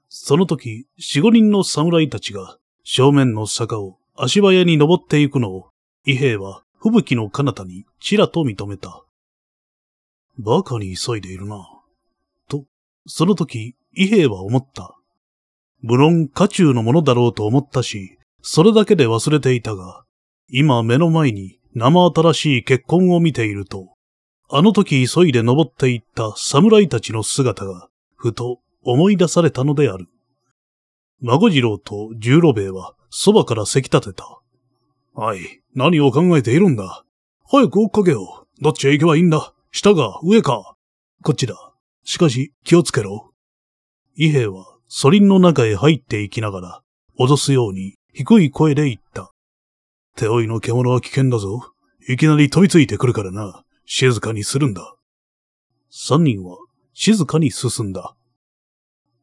[0.08, 5.70] その時、四五人の侍たちが、正面の坂を足早に登っていくのを、
[6.06, 9.04] 伊兵衛は吹雪の彼方にちらと認めた。
[10.38, 11.68] バカに急いでいるな。
[12.48, 12.66] と、
[13.06, 14.96] その時、伊兵衛は思った。
[15.82, 20.04] 無論、家中のものだろうと思ったし、それだけで忘れていたが、
[20.50, 23.94] 今目の前に生新しい結婚を見ていると、
[24.50, 30.08] あの時急いで登っていった侍たちの姿が、ふと思い出されたのである。
[31.22, 34.40] 孫次郎と十郎兵衛はそばからせき立てた。
[35.14, 37.04] はい、何を考えているんだ？
[37.46, 38.64] 早く追っかけよう。
[38.64, 39.54] どっちへ行けばいいんだ？
[39.72, 40.76] 下か、上か？
[41.22, 41.74] こっちだ。
[42.06, 43.32] しかし、気をつけろ。
[44.16, 46.82] 伊兵衛は、ソリンの中へ入っていきながら、
[47.20, 49.32] 脅すように、低い声で言った。
[50.16, 51.62] 手負いの獣は危険だぞ。
[52.08, 53.64] いきなり飛びついてくるからな。
[53.86, 54.96] 静かにするんだ。
[55.90, 56.58] 三人は、
[56.94, 58.16] 静かに進んだ。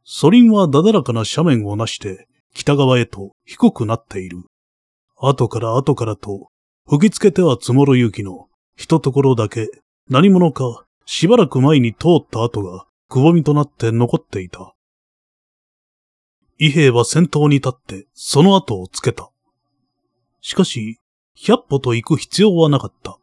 [0.05, 4.45] ソリンはだだらかな斜面をなして、北側へと低くなっている。
[5.17, 6.49] 後から後からと、
[6.87, 9.69] 吹きつけては積もる雪の、一ところだけ
[10.09, 14.75] 何者かしばらく前に通った跡がくぼみとなって残っていた。
[16.59, 19.31] 伊兵は先頭に立ってその後をつけた。
[20.41, 20.99] しかし、
[21.35, 23.19] 百歩と行く必要はなかった。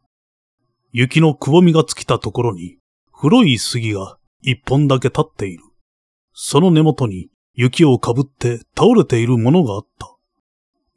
[0.92, 2.78] 雪のくぼみが尽きたところに、
[3.12, 5.62] 黒い杉が一本だけ立っている。
[6.32, 10.14] その根元に雪をかぶって倒れているものがあった。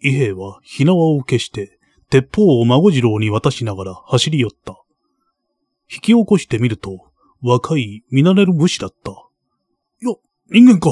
[0.02, 4.76] 伊兵衛は火縄を消して、鉄砲を孫次郎に渡しながら走り寄った。
[5.92, 9.12] 引き起こしてみると、若い見慣れる武士だった。
[10.02, 10.20] よ、
[10.50, 10.90] 人間か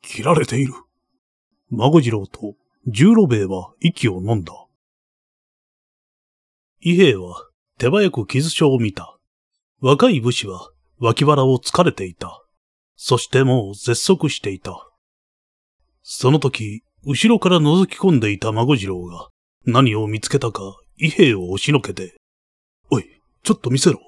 [0.00, 0.72] 切られている。
[1.70, 2.54] 孫次郎と
[2.86, 4.52] 十郎兵衛は息を飲んだ。
[6.80, 9.18] 伊兵衛は手早く傷書を見た。
[9.80, 12.42] 若い武士は脇腹を疲れていた。
[12.94, 14.85] そしてもう絶足していた。
[16.08, 19.28] その時、後ろから覗き込んでいた孫次郎が
[19.64, 20.62] 何を見つけたか
[20.98, 22.14] 伊兵を押しのけて、
[22.92, 23.06] おい、
[23.42, 23.98] ちょっと見せろ。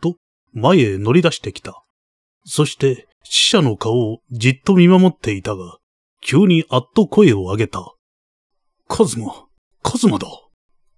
[0.00, 0.16] と
[0.52, 1.84] 前へ乗り出してきた。
[2.44, 5.78] そして死者の顔をじっと見守っていたが、
[6.20, 7.94] 急にあっと声を上げた。
[8.88, 9.46] カズマ、
[9.80, 10.26] カズマだ。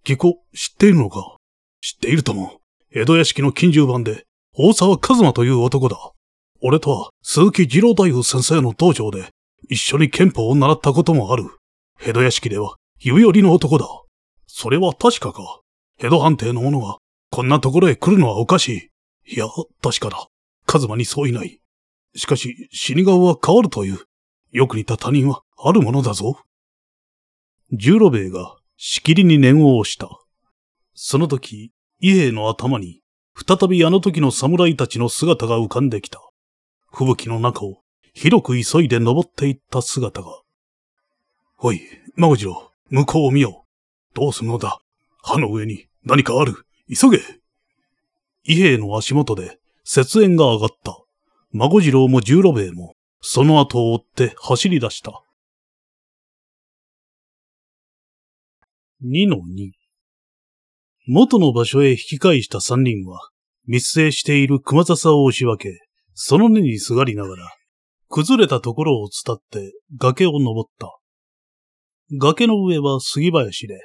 [0.09, 1.37] 義子、知っているのか
[1.83, 2.61] 知っているとも。
[2.95, 5.99] 江戸屋敷の近習番で、大沢カズマという男だ。
[6.63, 9.29] 俺とは鈴木二郎大夫先生の道場で、
[9.69, 11.45] 一緒に憲法を習ったこともある。
[12.01, 13.87] 江戸屋敷では指折りの男だ。
[14.47, 15.61] それは確かか。
[15.99, 16.99] 江戸藩邸の者が、
[17.31, 18.91] こんなところへ来るのはおかし
[19.27, 19.35] い。
[19.35, 19.47] いや、
[19.83, 20.29] 確かだ。
[20.67, 21.61] カズマにそういない。
[22.15, 23.99] しかし、死に顔は変わるという。
[24.53, 26.41] よく似た他人はあるものだぞ。
[27.73, 30.09] 十郎兵衛がしきりに念を押した。
[30.95, 33.03] その時、伊兵衛の頭に、
[33.35, 36.21] 再びあの時の侍たちの姿が浮かんできた。
[36.91, 37.83] 吹雪の中を
[38.19, 40.41] 広く急いで登っていった姿が。
[41.59, 41.83] おい、
[42.17, 44.17] 孫次郎、向こうを見よう。
[44.17, 44.81] どうするのだ
[45.23, 46.65] 歯の上に何かある。
[46.89, 47.19] 急げ
[48.45, 50.97] 伊兵衛の足元で雪煙が上がった。
[51.53, 55.23] 孫次郎も十郎兵衛も、その後を追って走り出した。
[59.05, 59.73] 2の2。
[61.07, 63.29] 元の場所へ引き返した三人は、
[63.67, 65.79] 密生している熊笹を押し分け、
[66.15, 67.57] その根にすがりながら、
[68.09, 70.97] 崩れたところを伝って崖を登った。
[72.19, 73.79] 崖の上は杉林で、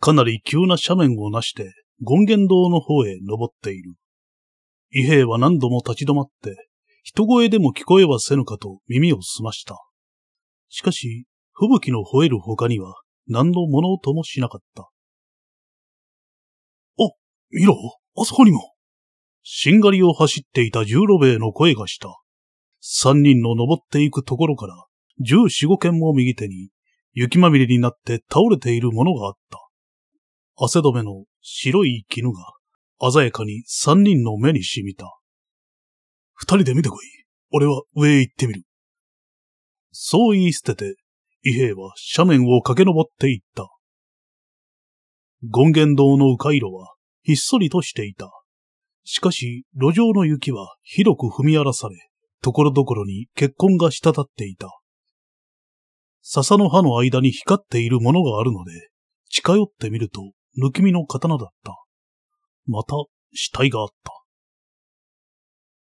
[0.00, 1.72] かなり急な斜面をなして、
[2.06, 3.94] 権現堂の方へ登っている。
[4.92, 6.68] 伊兵は何度も立ち止まって、
[7.02, 9.76] 人声でも聞こえはせぬかと耳を澄ました。
[10.68, 12.94] しかし、吹雪の吠える他には
[13.28, 14.82] 何の物音もしなかった。
[14.82, 14.88] あ、
[17.50, 17.76] 見ろ、
[18.16, 18.72] あそこにも。
[19.42, 22.20] しんがりを走っていた十路兵衛の声がした。
[22.80, 24.74] 三人の登っていくところから、
[25.20, 26.70] 十四五軒も右手に、
[27.12, 29.58] 雪まみれになって倒れているものがあった。
[30.56, 32.40] 汗止めの白い絹が、
[33.10, 35.06] 鮮やかに三人の目に染みた。
[36.34, 36.98] 二人で見てこい。
[37.52, 38.62] 俺は上へ行ってみる。
[39.90, 40.96] そう言い捨てて、
[41.42, 43.68] 伊兵は斜面を駆け上っていった。
[45.52, 48.30] 権現堂の迂回路はひっそりとしていた。
[49.04, 52.09] しかし、路上の雪は広く踏み荒らされ、
[52.42, 54.68] ところどころに血痕が滴っていた。
[56.22, 58.90] 笹の葉の間に光っているものがあるので、
[59.28, 61.76] 近寄ってみると、抜き身の刀だった。
[62.66, 62.94] また、
[63.32, 64.12] 死体があった。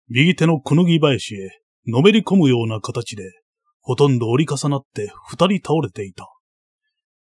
[0.09, 3.23] 右手のくぬぎ林へ、のめり込むような形で、
[3.81, 6.27] ほとんど折り重なって二人倒れていた。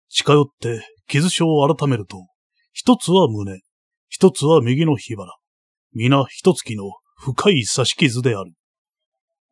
[0.07, 2.25] 近寄って傷傷を改めると、
[2.73, 3.59] 一つは胸、
[4.07, 5.37] 一つは右の火腹、
[5.93, 6.85] 皆一月の
[7.17, 8.53] 深い刺し傷である。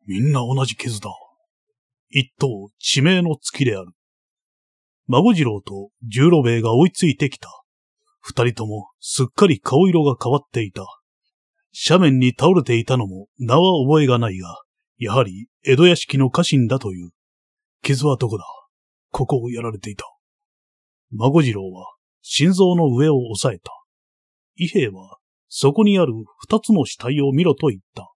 [0.08, 1.10] みんな同じ傷だ。
[2.08, 3.92] 一等地名の月である。
[5.06, 7.50] 孫次郎と十郎兵衛が追いついてきた。
[8.20, 10.86] 二人ともすっかり顔色が変わっていた。
[11.88, 14.48] 斜面に倒れていたのも名は覚えがないが、
[14.96, 17.10] やはり江戸屋敷の家臣だという。
[17.82, 18.44] 傷はどこだ？
[19.10, 20.06] ここをやられていた。
[21.10, 21.86] 孫次郎は
[22.22, 23.70] 心臓の上を押さえた。
[24.56, 25.18] 伊兵衛は
[25.48, 28.10] そこにある二つの死体を見ろと言った。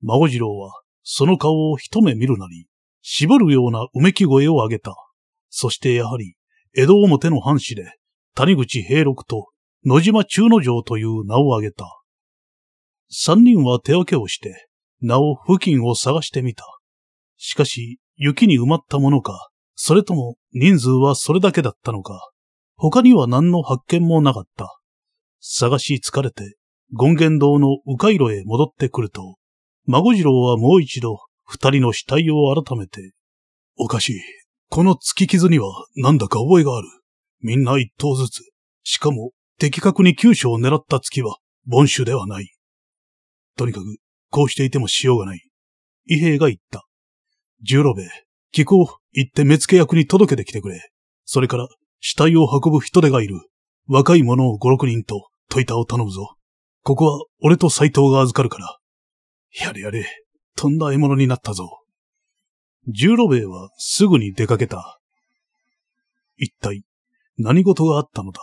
[0.00, 0.72] 孫次郎は
[1.10, 2.66] その顔を一目見るなり、
[3.00, 4.94] 絞るようなうめき声を上げた。
[5.48, 6.34] そしてやはり、
[6.76, 7.94] 江戸表の藩士で、
[8.34, 9.48] 谷口平六と
[9.86, 11.86] 野島中之丞という名を挙げた。
[13.08, 14.68] 三人は手分けをして、
[15.00, 16.64] なお付近を探してみた。
[17.38, 22.30] しかし、雪に埋まったものか、それとも人数はそれだけだったのか、
[22.76, 24.78] 他には何の発見もなかった。
[25.40, 26.58] 探し疲れて、
[27.00, 29.38] 権現堂の迂回路へ戻ってくると、
[29.90, 33.12] 孫次郎はもう一度、二人の死体を改めて、
[33.78, 34.20] おかしい。
[34.68, 36.86] この突き傷にはなんだか覚えがある。
[37.40, 38.42] みんな一頭ずつ。
[38.82, 42.52] しかも、的確に急所を狙った突きは、凡手ではない。
[43.56, 43.86] とにかく、
[44.30, 45.42] こうしていてもしようがない。
[46.04, 46.84] 伊兵が言った。
[47.62, 48.08] 十郎兵衛、
[48.52, 50.90] 気候、行って目付役に届けてきてくれ。
[51.24, 51.66] それから、
[52.00, 53.40] 死体を運ぶ人手がいる。
[53.86, 56.34] 若い者を五六人と、問いたを頼むぞ。
[56.82, 58.77] ここは、俺と斎藤が預かるから。
[59.60, 60.06] やれやれ、
[60.56, 61.80] とんだ獲物になったぞ。
[62.86, 65.00] 十郎兵衛はすぐに出かけた。
[66.36, 66.84] 一体、
[67.36, 68.40] 何事があったのだ。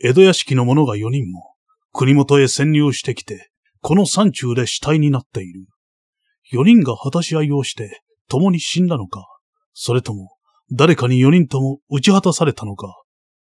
[0.00, 1.54] 江戸屋敷の者が四人も、
[1.92, 5.66] 国元へ潜入してきて、この山中で死体になっている。
[6.50, 9.26] 四人が果たし合いをして、共に死んだのか、
[9.72, 10.36] それとも、
[10.70, 13.02] 誰かに四人とも打ち果たされたのか。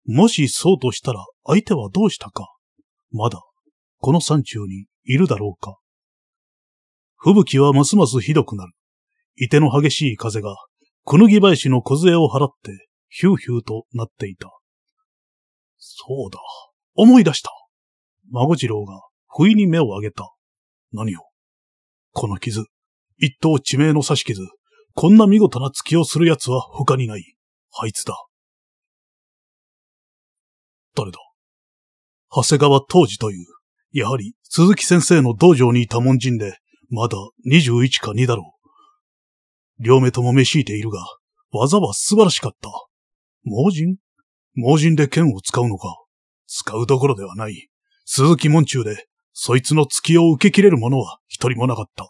[0.07, 2.55] もしそうとしたら、相手はどうしたか。
[3.11, 3.43] まだ、
[3.99, 5.79] この山中にいるだろうか。
[7.20, 8.72] 吹雪はますますひどくなる。
[9.37, 10.54] いての激しい風が、
[11.04, 14.50] くぬぎ林の小杖を払って、ヒューヒューとなっていた。
[15.78, 16.38] そうだ。
[16.94, 17.50] 思い出した。
[18.31, 20.33] 孫次郎が不意に目を上げた。
[20.92, 21.20] 何を？
[22.12, 22.64] この傷。
[23.16, 24.42] 一刀致命の刺し傷。
[24.94, 27.35] こんな見事な突きをする奴は他にない。
[27.81, 28.14] あいつだ。
[30.94, 31.18] 誰だ？
[32.31, 33.46] 長谷川当時という、
[33.92, 36.59] やはり鈴木先生の道場にいた門人で、
[36.90, 38.55] まだ21か2だろ
[39.79, 39.85] う。
[39.85, 41.05] 両目ともめしいているが、
[41.51, 42.70] 技は素晴らしかった。
[43.44, 43.96] 盲人？
[44.57, 45.96] 盲人で剣を使うのか？
[46.46, 47.68] 使うどころではない。
[48.05, 52.09] 鈴木門中でそいつの突きを受け切れる者は一人もなかった。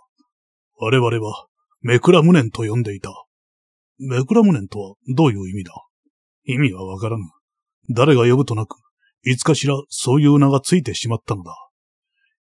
[0.77, 1.47] 我々は、
[1.83, 3.11] めくら無念と呼んでいた。
[3.99, 5.73] めくら無念とはどういう意味だ？
[6.45, 7.25] 意味はわからぬ。
[7.91, 8.77] 誰が呼ぶとなく、
[9.25, 11.53] いつかしらそういう名がついてしまったのだ。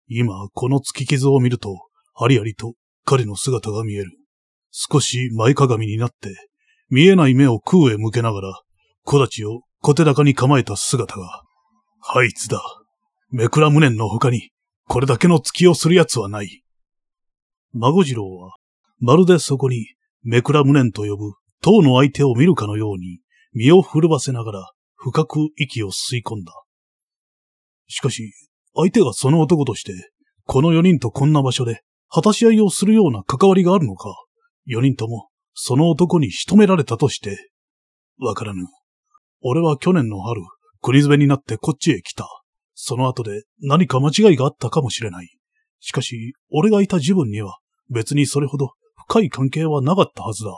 [0.09, 4.13] 今、この突き傷を見ると、ありありと彼の姿が見える。
[4.71, 6.35] 少し前かがみになって、
[6.89, 8.61] 見えない目を空へ向けながら、
[9.05, 11.43] 小立ちを小手高に構えた姿が、
[12.15, 12.63] あいつだ。
[13.31, 14.51] めくら無念の他に、
[14.89, 16.63] これだけの突きをする奴はない。
[17.73, 18.57] 孫次郎は、
[19.01, 19.87] まるでそこに、
[20.23, 23.21] めくら無念と呼ぶ、塔の相手を見るかのように、
[23.55, 26.53] 身を震わせながら、深く息を吸い込んだ。
[27.89, 28.33] しかし、
[28.75, 29.93] 相手がその男として、
[30.45, 31.83] この四人とこんな場所で、
[32.15, 34.15] 果たし合いをするような関わりがあるのか、
[34.67, 37.51] 四人とも、その男に仕留められたとして、
[38.19, 38.67] わからぬ。
[39.41, 40.43] 俺は去年の春、
[40.83, 42.27] 国詰めになってこっちへ来た。
[42.75, 45.29] その後で何か間違いがあったかもしれない。
[45.81, 47.59] しかし、俺がいた自分には
[47.91, 48.73] 別にそれほど
[49.09, 50.51] 深い関係はなかったはずだ。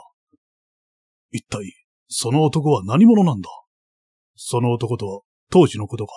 [1.31, 1.73] 一体、
[2.07, 3.49] その男は何者なんだ？
[4.35, 6.13] その男とは当時のことか？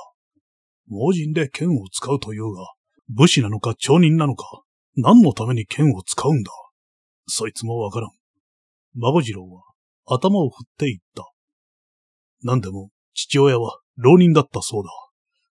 [0.88, 2.72] 盲人で剣を使うというが、
[3.08, 4.62] 武士なのか町人なのか、
[5.00, 6.50] 何のために剣を使うんだ？
[7.28, 8.10] そいつもわからん。
[8.96, 9.62] 孫次郎は
[10.06, 11.24] 頭を振って言った。
[12.42, 14.90] 何でも、父親は浪人だったそうだ。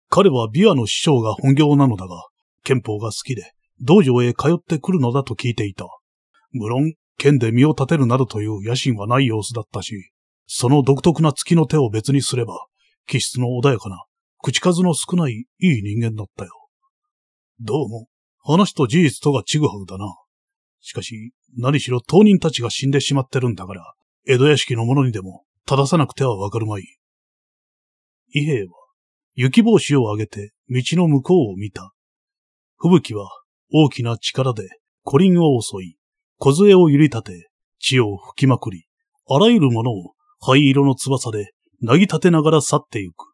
[0.08, 2.22] 彼は琵琶の師匠が本業なのだが、
[2.62, 5.84] 憲法が好きで、道場へ通ってくるのだと聞いていた。
[6.52, 10.10] 無論、剣で身を立てるなどという野心はない様子だったし、
[10.46, 12.66] その独特な月の手を別にすれば、
[13.06, 14.04] 気質の穏やかな、
[14.38, 16.50] 口数の少ないいい人間だったよ。
[17.60, 18.06] どうも、
[18.44, 20.14] 話と事実とがちぐはぐだな。
[20.80, 23.94] しかし、何しろ当人たちが死んでしまってるんだから、
[24.26, 26.82] 江戸屋敷の者にでも正さなくてはわかるまい。
[28.34, 28.68] 伊兵衛は、
[29.34, 31.92] 雪帽子を上げて道の向こうを見た。
[32.76, 33.30] 吹雪は
[33.72, 34.68] 大きな力で
[35.04, 35.96] 古林を襲い、
[36.38, 38.84] 小杖を揺り立て、血を吹きまくり、
[39.26, 43.32] あらゆるものを灰色の翼でなぎ立てながら去ってゆく。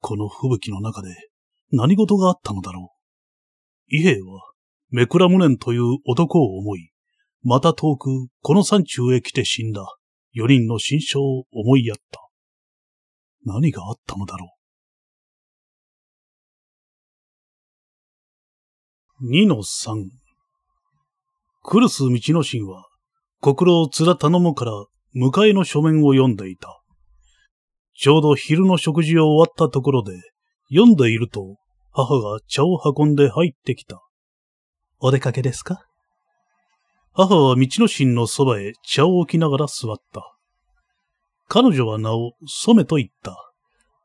[0.00, 1.14] この吹雪の中で
[1.70, 2.93] 何事があったのだろう。
[3.88, 4.42] 伊兵衛は、
[4.90, 6.90] めくら無念という男を思い、
[7.42, 9.84] また遠くこの山中へ来て死んだ
[10.32, 12.20] 四人の心象を思いやった。
[13.44, 14.46] 何があったのだろ
[19.20, 19.28] う。
[19.30, 20.10] 二の三。
[21.62, 22.84] クルス道之進は、
[23.40, 24.72] 国老津田頼むから
[25.14, 26.80] 迎えの書面を読んでいた。
[27.96, 30.12] ちょうど昼の食事を終わったところで、
[30.68, 31.56] 読んでいると、
[31.96, 34.02] 母が茶を運んで入ってきた。
[34.98, 35.86] お出かけですか？
[37.12, 40.36] 母は道之進のそばへ茶を置きながら座った。
[41.46, 43.36] 彼女は名を染と言った。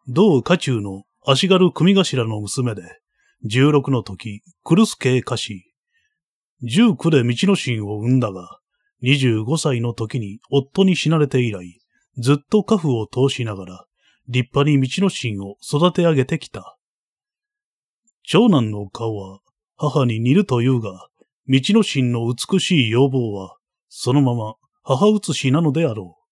[0.08, 2.84] 同家中の足軽組頭の娘で、
[3.50, 5.74] 16の時、クスケ家家し、
[6.64, 8.60] 19で道之進を産んだが、
[9.02, 11.80] 25歳の時に夫に死なれて以来、
[12.20, 13.86] ずっと家父を通しながら、
[14.28, 16.76] 立派に道之進を育て上げてきた。
[18.32, 19.40] 長男の顔は
[19.76, 21.08] 母に似るというが、
[21.48, 23.58] 道之進の美しい要望は、
[23.88, 24.54] そのまま
[24.84, 26.24] 母写しなのであろう。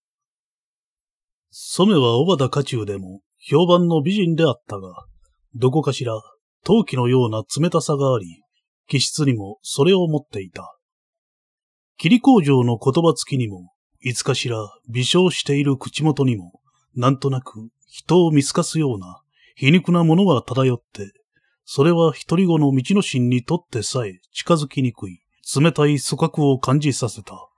[1.49, 5.07] 染めは小畑家中でも評判の美人であったが、
[5.55, 6.21] どこかしら
[6.63, 8.43] 陶器のような冷たさがあり、
[8.87, 10.77] 気質にもそれを持っていた。
[11.97, 16.61] 霧工場の言葉付きにも、いつかしら微笑している口元にも、
[16.95, 19.19] なんとなく人を見透かすような
[19.55, 21.11] 皮肉なものが漂って、
[21.69, 25.19] それは一人子の道の神にとってさえ近づきにくい、
[25.53, 27.49] 冷たい組閣を感じさせた。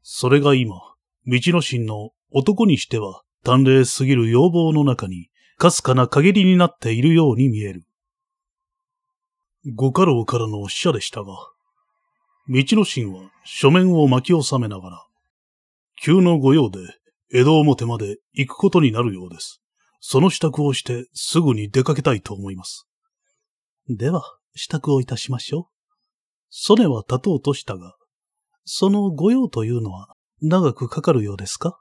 [0.00, 0.76] それが今、
[1.26, 5.28] 道の神の男にしては短麗すぎる要望の中に、
[5.58, 7.82] かすかな陰りになっているように見える。
[9.74, 15.06] ご家老からの使者でしたが、道の神は書面を巻き収めながら、
[16.00, 16.78] 急の御用で
[17.34, 19.60] 江戸表まで行くことになるようです。
[19.98, 22.86] その支度をしてすぐに出かけたいと思います。
[23.96, 24.22] では、
[24.54, 25.64] 支度をいたしましょう。
[26.50, 27.94] ソネは立とうとしたが、
[28.64, 31.80] その御用というのは長くかかるようですか？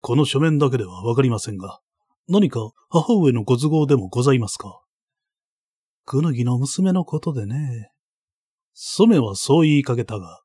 [0.00, 1.80] この書面だけではわかりませんが、
[2.28, 2.60] 何か
[2.90, 4.80] 母上のご都合でもございますか？
[6.04, 7.90] くぬぎの娘のことでね。
[8.74, 10.40] 染はそう言いかけたが、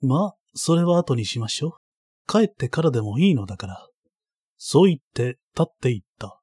[0.00, 1.72] まあ、それは後にしましょう。
[2.26, 3.86] 帰ってからでもいいのだから。
[4.56, 6.40] そう言って立って行った。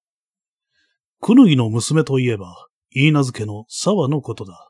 [1.20, 4.70] くぬぎの娘といえば、言い名付けの沢のことだ。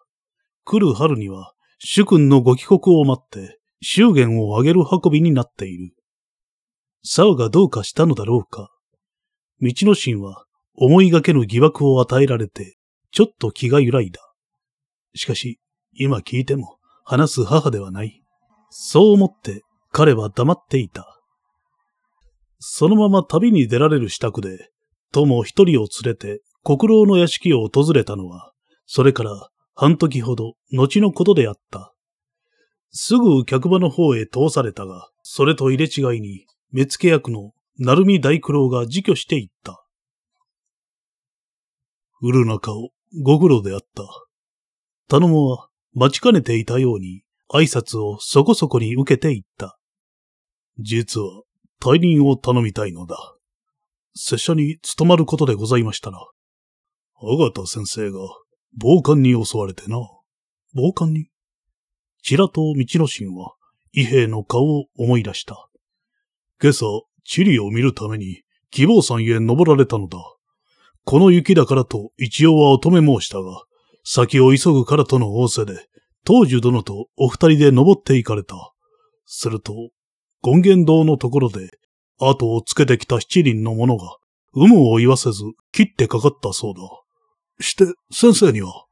[0.66, 5.94] 来る春には、主君のご帰国を待って、祝言をあげる運びになっている。
[7.04, 8.70] 沢がどうかしたのだろうか。
[9.62, 10.46] 道の神は
[10.76, 12.78] 思いがけぬ疑惑を与えられて、
[13.12, 14.22] ちょっと気が揺らいだ。
[15.16, 15.60] しかし、
[15.94, 18.24] 今聞いても話す母ではない。
[18.70, 21.06] そう思って彼は黙っていた。
[22.58, 24.72] そのまま旅に出られる支度で、
[25.12, 28.54] 友一人を連れて国老の屋敷を訪れたのは、
[28.86, 31.94] それから半時ほど後のことであった。
[32.92, 39.84] すぐ客場の方へ通されたが、それと入れ違いに、目付役の鳴海大九郎が自居していった。
[42.22, 42.92] うる中を
[43.22, 44.04] ご苦労であった。
[45.10, 49.78] 頼もは待ちかねていたように挨拶をそこそこに受けていった。
[50.80, 51.44] 実は
[51.82, 53.18] 退任を頼みたいのだ。
[54.16, 56.20] 拙者に務まることでございましたら。
[57.26, 58.20] 阿形先生が
[58.78, 59.98] 暴漢に襲われてな。
[60.74, 61.30] 暴漢に？
[62.22, 63.54] ちらと道之進は
[63.94, 65.70] 伊兵の顔を思い出した。
[66.62, 66.86] 今朝、
[67.24, 70.18] 地理を見るために希望山へ登られたのだ。
[71.06, 73.64] この雪だからと一応は乙女申したが、
[74.04, 75.88] 先を急ぐからとの仰せで、
[76.26, 78.56] 当樹殿とお二人で登って行かれた。
[79.26, 79.74] すると、
[80.44, 81.70] 権現堂のところで、
[82.20, 84.18] 後をつけてきた七人の者が、
[84.56, 86.82] 有無を言わせず、切ってかかったそうだ。
[87.60, 88.86] して、先生には、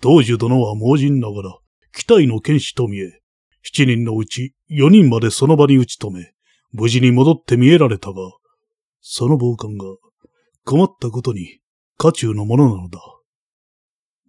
[0.00, 1.58] 当樹殿は盲人ながら、
[1.92, 3.20] 期待の剣士と見え、
[3.62, 6.34] 七人のうち四人までその場に打ち止め、
[6.72, 8.16] 無事に戻って見えられたが、
[9.00, 9.84] その暴漢が
[10.64, 11.60] 困ったことに
[11.98, 12.98] 家中のものなのだ。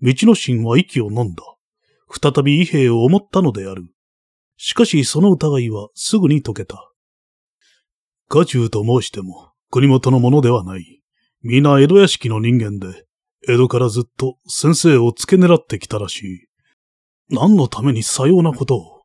[0.01, 1.43] 道の神は息を飲んだ。
[2.09, 3.87] 再び伊兵を思ったのである。
[4.57, 6.91] しかしその疑いはすぐに解けた。
[8.29, 11.01] 家中と申しても国元のものではない。
[11.41, 13.04] 皆江戸屋敷の人間で、
[13.47, 16.47] 江戸からずっと先生を付け狙ってきたらしい。
[17.29, 19.01] 何のためにさようなことを。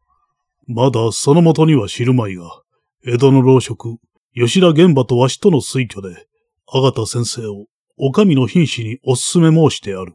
[0.66, 2.62] まだその元には知るまいが、
[3.04, 3.96] 江戸の老職、
[4.34, 6.26] 吉田玄馬とわしとの推挙で、
[6.72, 7.66] あがた先生を、
[7.98, 10.14] お上の品士にお勧め申してある。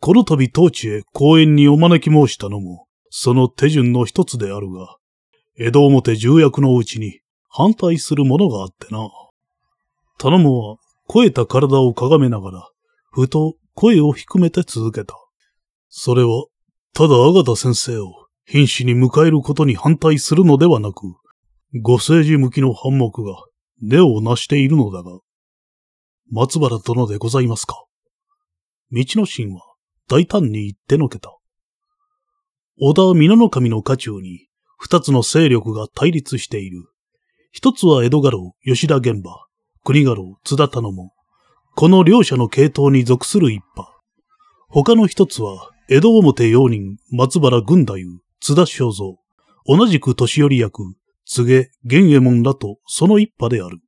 [0.00, 4.96] この度当地へ公園にお招き申したのも、その手順の一つであるが、
[5.58, 9.08] 江戸表重役のうちに反対するものがあってな。
[10.18, 10.76] 頼むは、
[11.06, 12.70] 肥えた体をかがめながら、
[13.16, 15.14] ふと声を低めて続けた。
[15.88, 16.44] それは、
[16.92, 18.12] ただあがた先生を
[18.44, 21.14] 瀕死に迎えることに反対するのではなく、
[21.80, 23.42] ご政治向きの反目が
[23.80, 25.18] 根をなしているのだが、
[26.30, 27.86] 松原殿でございますか
[28.92, 29.62] 道の神は
[30.10, 31.34] 大胆に言ってのけた。
[32.78, 34.46] 織田美濃守の家中に
[34.76, 36.84] 二つの勢力が対立している。
[37.50, 39.46] 一つは江戸家老吉田玄馬、
[39.84, 41.15] 国家老津田頼も、
[41.78, 43.92] この両者の系統に属する一派。
[44.70, 47.96] 他の一つは江戸表用人松原軍太夫、
[48.40, 49.16] 津田正蔵、
[49.66, 50.84] 同じく年寄役、
[51.26, 53.80] 柘植、玄右衛門らとその一派である。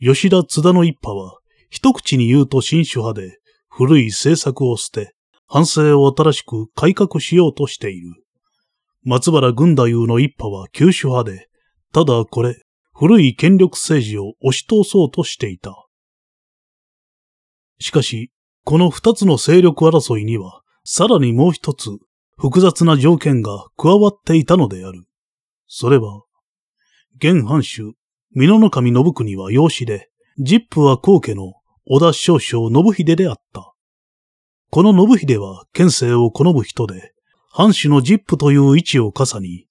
[0.00, 5.12] 吉田津田の一派は、一口に言うと新種派で、古い政策を捨て、
[5.48, 8.22] 反省を新しく改革しようとしている。
[9.02, 11.48] 松原軍太夫の一派は旧種派で、
[11.92, 12.62] ただこれ、
[12.94, 15.88] 古い権力政治を押し通そうとしていた。
[17.80, 18.30] しかし、
[18.64, 21.90] この二つの勢力争いには、さらにもう一つ、
[22.36, 25.04] 複雑な条件が加わっていたのである。
[25.66, 26.22] それは、
[27.16, 27.94] 現藩主、
[28.36, 31.54] 美濃守信国は養子で、実父は皇家の
[31.86, 33.74] 織田少将信秀であった。
[34.70, 37.12] この信秀は県政を好む人で、
[37.50, 39.66] 藩主の実父という位置を傘に、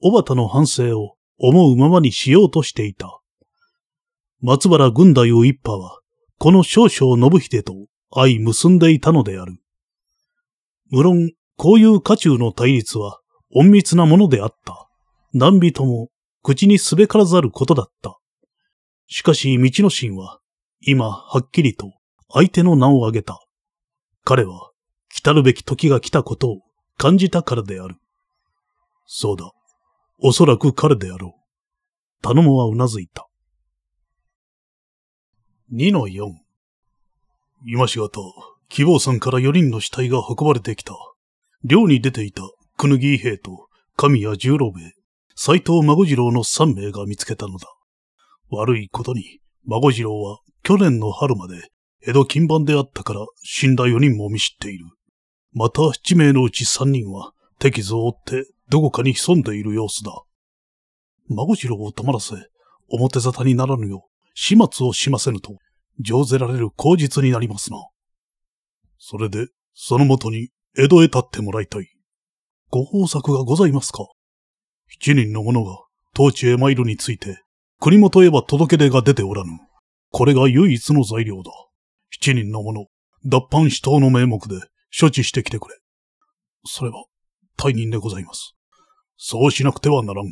[0.00, 3.20] 小畑の反省を思うままにしようとしていた。
[4.40, 6.00] 松原軍太夫一派は、
[6.38, 7.74] この少将信秀と
[8.14, 9.58] 相結んでいたのである。
[10.90, 13.20] 無論、こういう家中の対立は
[13.50, 14.88] 隠密なものであった。
[15.34, 16.08] 何人も
[16.42, 18.18] 口にすべからざることだった。
[19.08, 20.38] しかし、道の神は、
[20.80, 21.92] 今、はっきりと
[22.32, 23.40] 相手の名を挙げた。
[24.24, 24.70] 彼は、
[25.12, 26.60] 来たるべき時が来たことを
[26.96, 27.96] 感じたからである。
[29.06, 29.50] そうだ。
[30.20, 32.22] おそらく彼であろう。
[32.22, 33.27] 頼もはうなずいた。
[35.72, 36.32] 2の4。
[37.66, 38.20] 今しがた、
[38.68, 40.94] 希望さんから4人の死体が運ばれてきた。
[41.64, 42.42] 寮に出ていた、
[42.76, 44.92] くぬぎ兵と、神谷十郎兵衛、
[45.34, 47.68] 斎藤孫次郎の3名が見つけたのだ。
[48.50, 51.70] 悪いことに、孫次郎は去年の春まで
[52.06, 54.86] 江戸金番であったから死んだ4人も見知っている。
[55.52, 60.12] また7名のうち3人は敵図を追ってどこかに潜んでいる様子だ。
[61.28, 62.34] 孫次郎を止まらせ、
[62.88, 64.07] 表沙汰にならぬよ
[64.40, 65.56] 始末をしませぬと、
[65.98, 67.88] 上ぜられる口実になりますな。
[68.96, 71.88] それで、そのもとに江戸へ立ってもらいたい。
[72.70, 74.06] ご方策がございますか？
[74.86, 75.80] 七人の者が
[76.14, 77.42] 当地へ参るについて、
[77.80, 79.58] 国元へは届け出が出ておらぬ。
[80.12, 81.50] これが唯一の材料だ。
[82.08, 82.86] 七人の者、
[83.26, 84.54] 脱藩死闘の名目で
[84.98, 85.76] 処置してきてくれ。
[86.64, 87.06] それは、
[87.56, 88.54] 大任でございます。
[89.16, 90.26] そうしなくてはならん。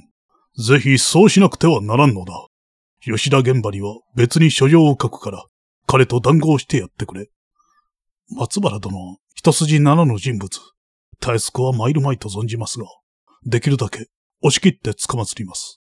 [0.63, 2.46] ぜひそうしなくてはならんのだ。
[3.07, 5.45] 吉田現場には別に書状を書くから、
[5.87, 7.29] 彼と談合してやってくれ。
[8.31, 10.61] 松原殿は一筋七の人物。
[11.21, 12.87] たえすこは参るまいと存じますが、
[13.45, 14.09] できるだけ
[14.43, 15.81] 押し切って捕まつります。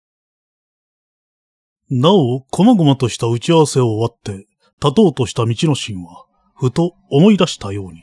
[1.88, 4.46] なお、こまごまとした打ち合わせを終わって、
[4.82, 8.02] 立とうとした道の神は、ふと思い出したように。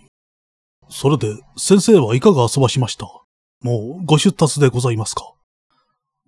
[0.90, 3.06] それで、先生はいかが遊ばしました？
[3.62, 5.34] もう、ご出立でございますか？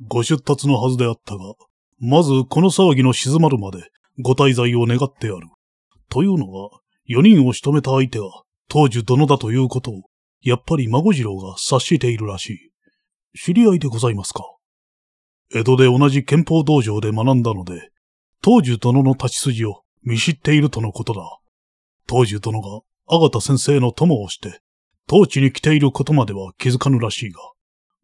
[0.07, 1.53] ご出立のはずであったが、
[2.03, 3.83] まずこの騒ぎの静まるまで、
[4.19, 5.47] ご滞在を願ってある。
[6.09, 6.69] というのが、
[7.05, 8.25] 四人を仕留めた相手が、
[8.67, 10.01] 当時殿だということを、
[10.41, 13.39] やっぱり孫次郎が察しているらしい。
[13.39, 14.43] 知り合いでございますか？
[15.53, 17.91] 江戸で同じ憲法道場で学んだので、
[18.41, 21.21] 当時殿の立ち筋を見知っているとのことだ。
[22.07, 24.61] 当時殿がアガタ先生の友をして、
[25.07, 27.39] 当地に来ていることまでは気づかぬらしいが、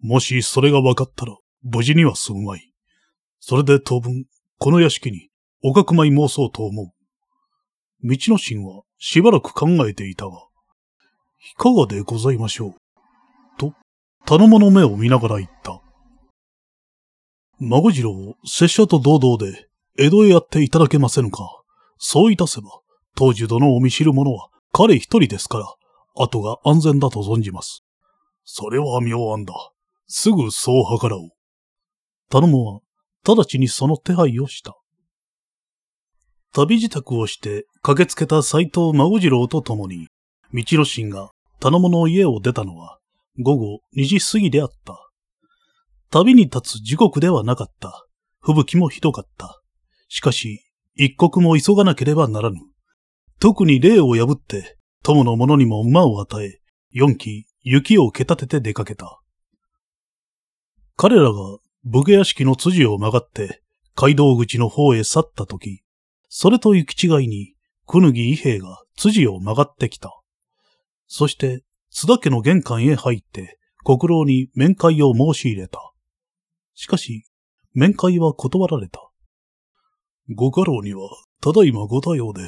[0.01, 2.66] もしそれが分かったら、無事には済むまい。
[3.49, 4.25] それで当分、
[4.59, 5.29] この屋敷に、
[5.63, 6.87] おかくまい申そうと思う。
[8.03, 12.73] 道の神はしばらく考えていたが、いかがでございましょう？
[13.57, 13.73] と、
[14.25, 15.81] 頼母の目を見ながら言った。
[17.59, 21.63] 孫次郎を、拙者と堂々で、江戸へやっていただけませぬか。
[21.97, 22.67] そういたせば、
[23.15, 25.73] 当時殿を見知る者は彼一人ですから、
[26.15, 27.85] 後が安全だと存じます。
[28.43, 29.53] それは妙案だ。
[30.05, 31.29] すぐそう計らおう。
[32.29, 32.81] 頼母は、
[33.26, 34.76] 直ちにその手配をした。
[36.53, 40.07] 旅支度をして駆けつけた斎藤孫次郎と共に、
[40.53, 42.99] 道の神が頼母の家を出たのは
[43.39, 44.97] 午後2時過ぎであった。
[46.09, 48.05] 旅に立つ時刻ではなかった。
[48.39, 49.61] 吹雪もひどかった。
[50.07, 50.63] しかし、
[50.95, 52.57] 一刻も急がなければならぬ。
[53.39, 56.59] 特に霊を破って、友の者にも馬を与え、
[56.91, 59.20] 四機、雪を蹴立てて出かけた。
[60.95, 61.57] 彼らが
[61.89, 63.61] 武家屋敷の辻を曲がって、
[63.95, 65.83] 街道口の方へ去った時、
[66.27, 67.53] それと行き違いに、
[67.85, 70.11] くぬぎ伊兵衛が辻を曲がってきた。
[71.07, 75.79] そして、津田家の玄関へ入って、国老に面会を申し入れた。
[76.73, 77.23] しかし、
[77.73, 78.99] 面会は断られた。
[80.35, 81.09] ご家老には、
[81.41, 82.41] ただいまご多用で、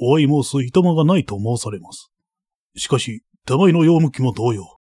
[0.00, 2.12] お会い申すいとまがないと申されます。
[2.76, 4.78] しかし、手前の用向きも同様、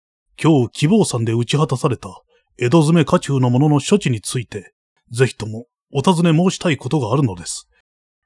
[0.40, 2.22] 今日希望山で打ち果たされた
[2.58, 4.72] 江戸詰め家中の者の処置について、
[5.10, 7.68] ぜひともお尋ね申したいことがあるのです。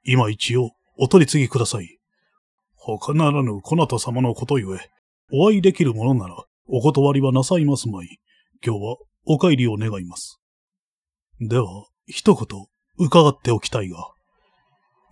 [0.03, 1.99] 今一応お取り次ぎください。
[2.75, 4.89] 他ならぬこなた様のことゆえ、
[5.33, 8.19] お会いできるものならお断りはなさいますまい。
[8.65, 10.39] 今日はお帰りを願います。
[11.41, 12.65] では、一言
[12.97, 13.97] 伺っておきたいが、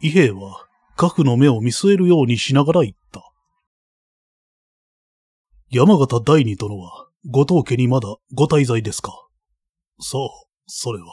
[0.02, 0.66] 伊兵衛は
[0.96, 3.30] 核の目を見据えるようにしながら言った。
[5.70, 9.12] 山形第二殿は、後藤家にまだご滞在ですか？
[10.00, 10.30] そう、
[10.68, 11.06] それは。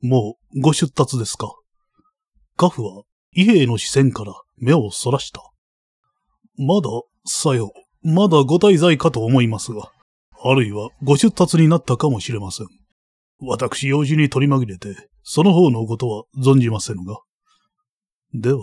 [0.00, 1.52] もう、ご出立ですか？
[2.56, 3.02] カフは、
[3.32, 5.42] 伊兵衛の視線から目をそらした。
[6.56, 6.88] まだ、
[7.24, 7.72] さよ、
[8.02, 9.90] まだご滞在かと思いますが、
[10.44, 12.66] あるいはご出立になったかもしれません。
[13.40, 17.18] 私用事に取り紛れて、その方のことは存じませんが。
[18.32, 18.60] では、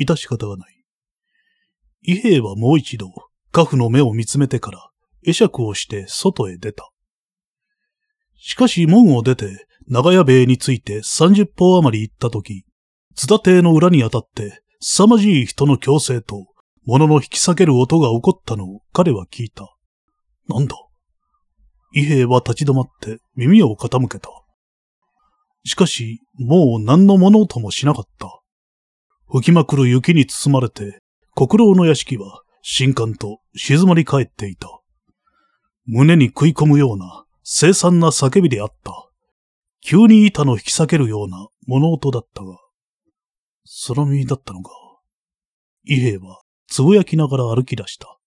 [0.00, 0.84] 致し方がない。
[2.02, 3.12] 伊兵衛はもう一度、
[3.52, 4.90] カフの目を見つめてから、
[5.24, 6.90] 会釈をして外へ出た。
[8.36, 12.64] しかし門を出て、長屋塀について三十歩余り行ったとき、
[13.14, 16.46] 津田邸の裏に当たって、凄まじい人の強制と、
[16.84, 19.76] 物の引き裂ける音が起こったのを彼は聞いた。
[20.48, 20.76] なんだ？
[21.94, 24.28] 伊兵衛は立ち止まって耳を傾けた。
[25.64, 28.40] しかし、もう何の物音もしなかった。
[29.28, 31.00] 吹きまくる雪に包まれて、
[31.36, 34.81] 国老の屋敷は、新刊と静まり返っていた。
[35.86, 39.08] 胸に食い込むような、凄惨な叫びであった。
[39.80, 42.56] 急に板の引き裂けるような物音だったが、
[43.88, 44.70] 空耳だったのか。
[45.84, 48.18] 伊兵衛は、つぶやきながら歩き出した。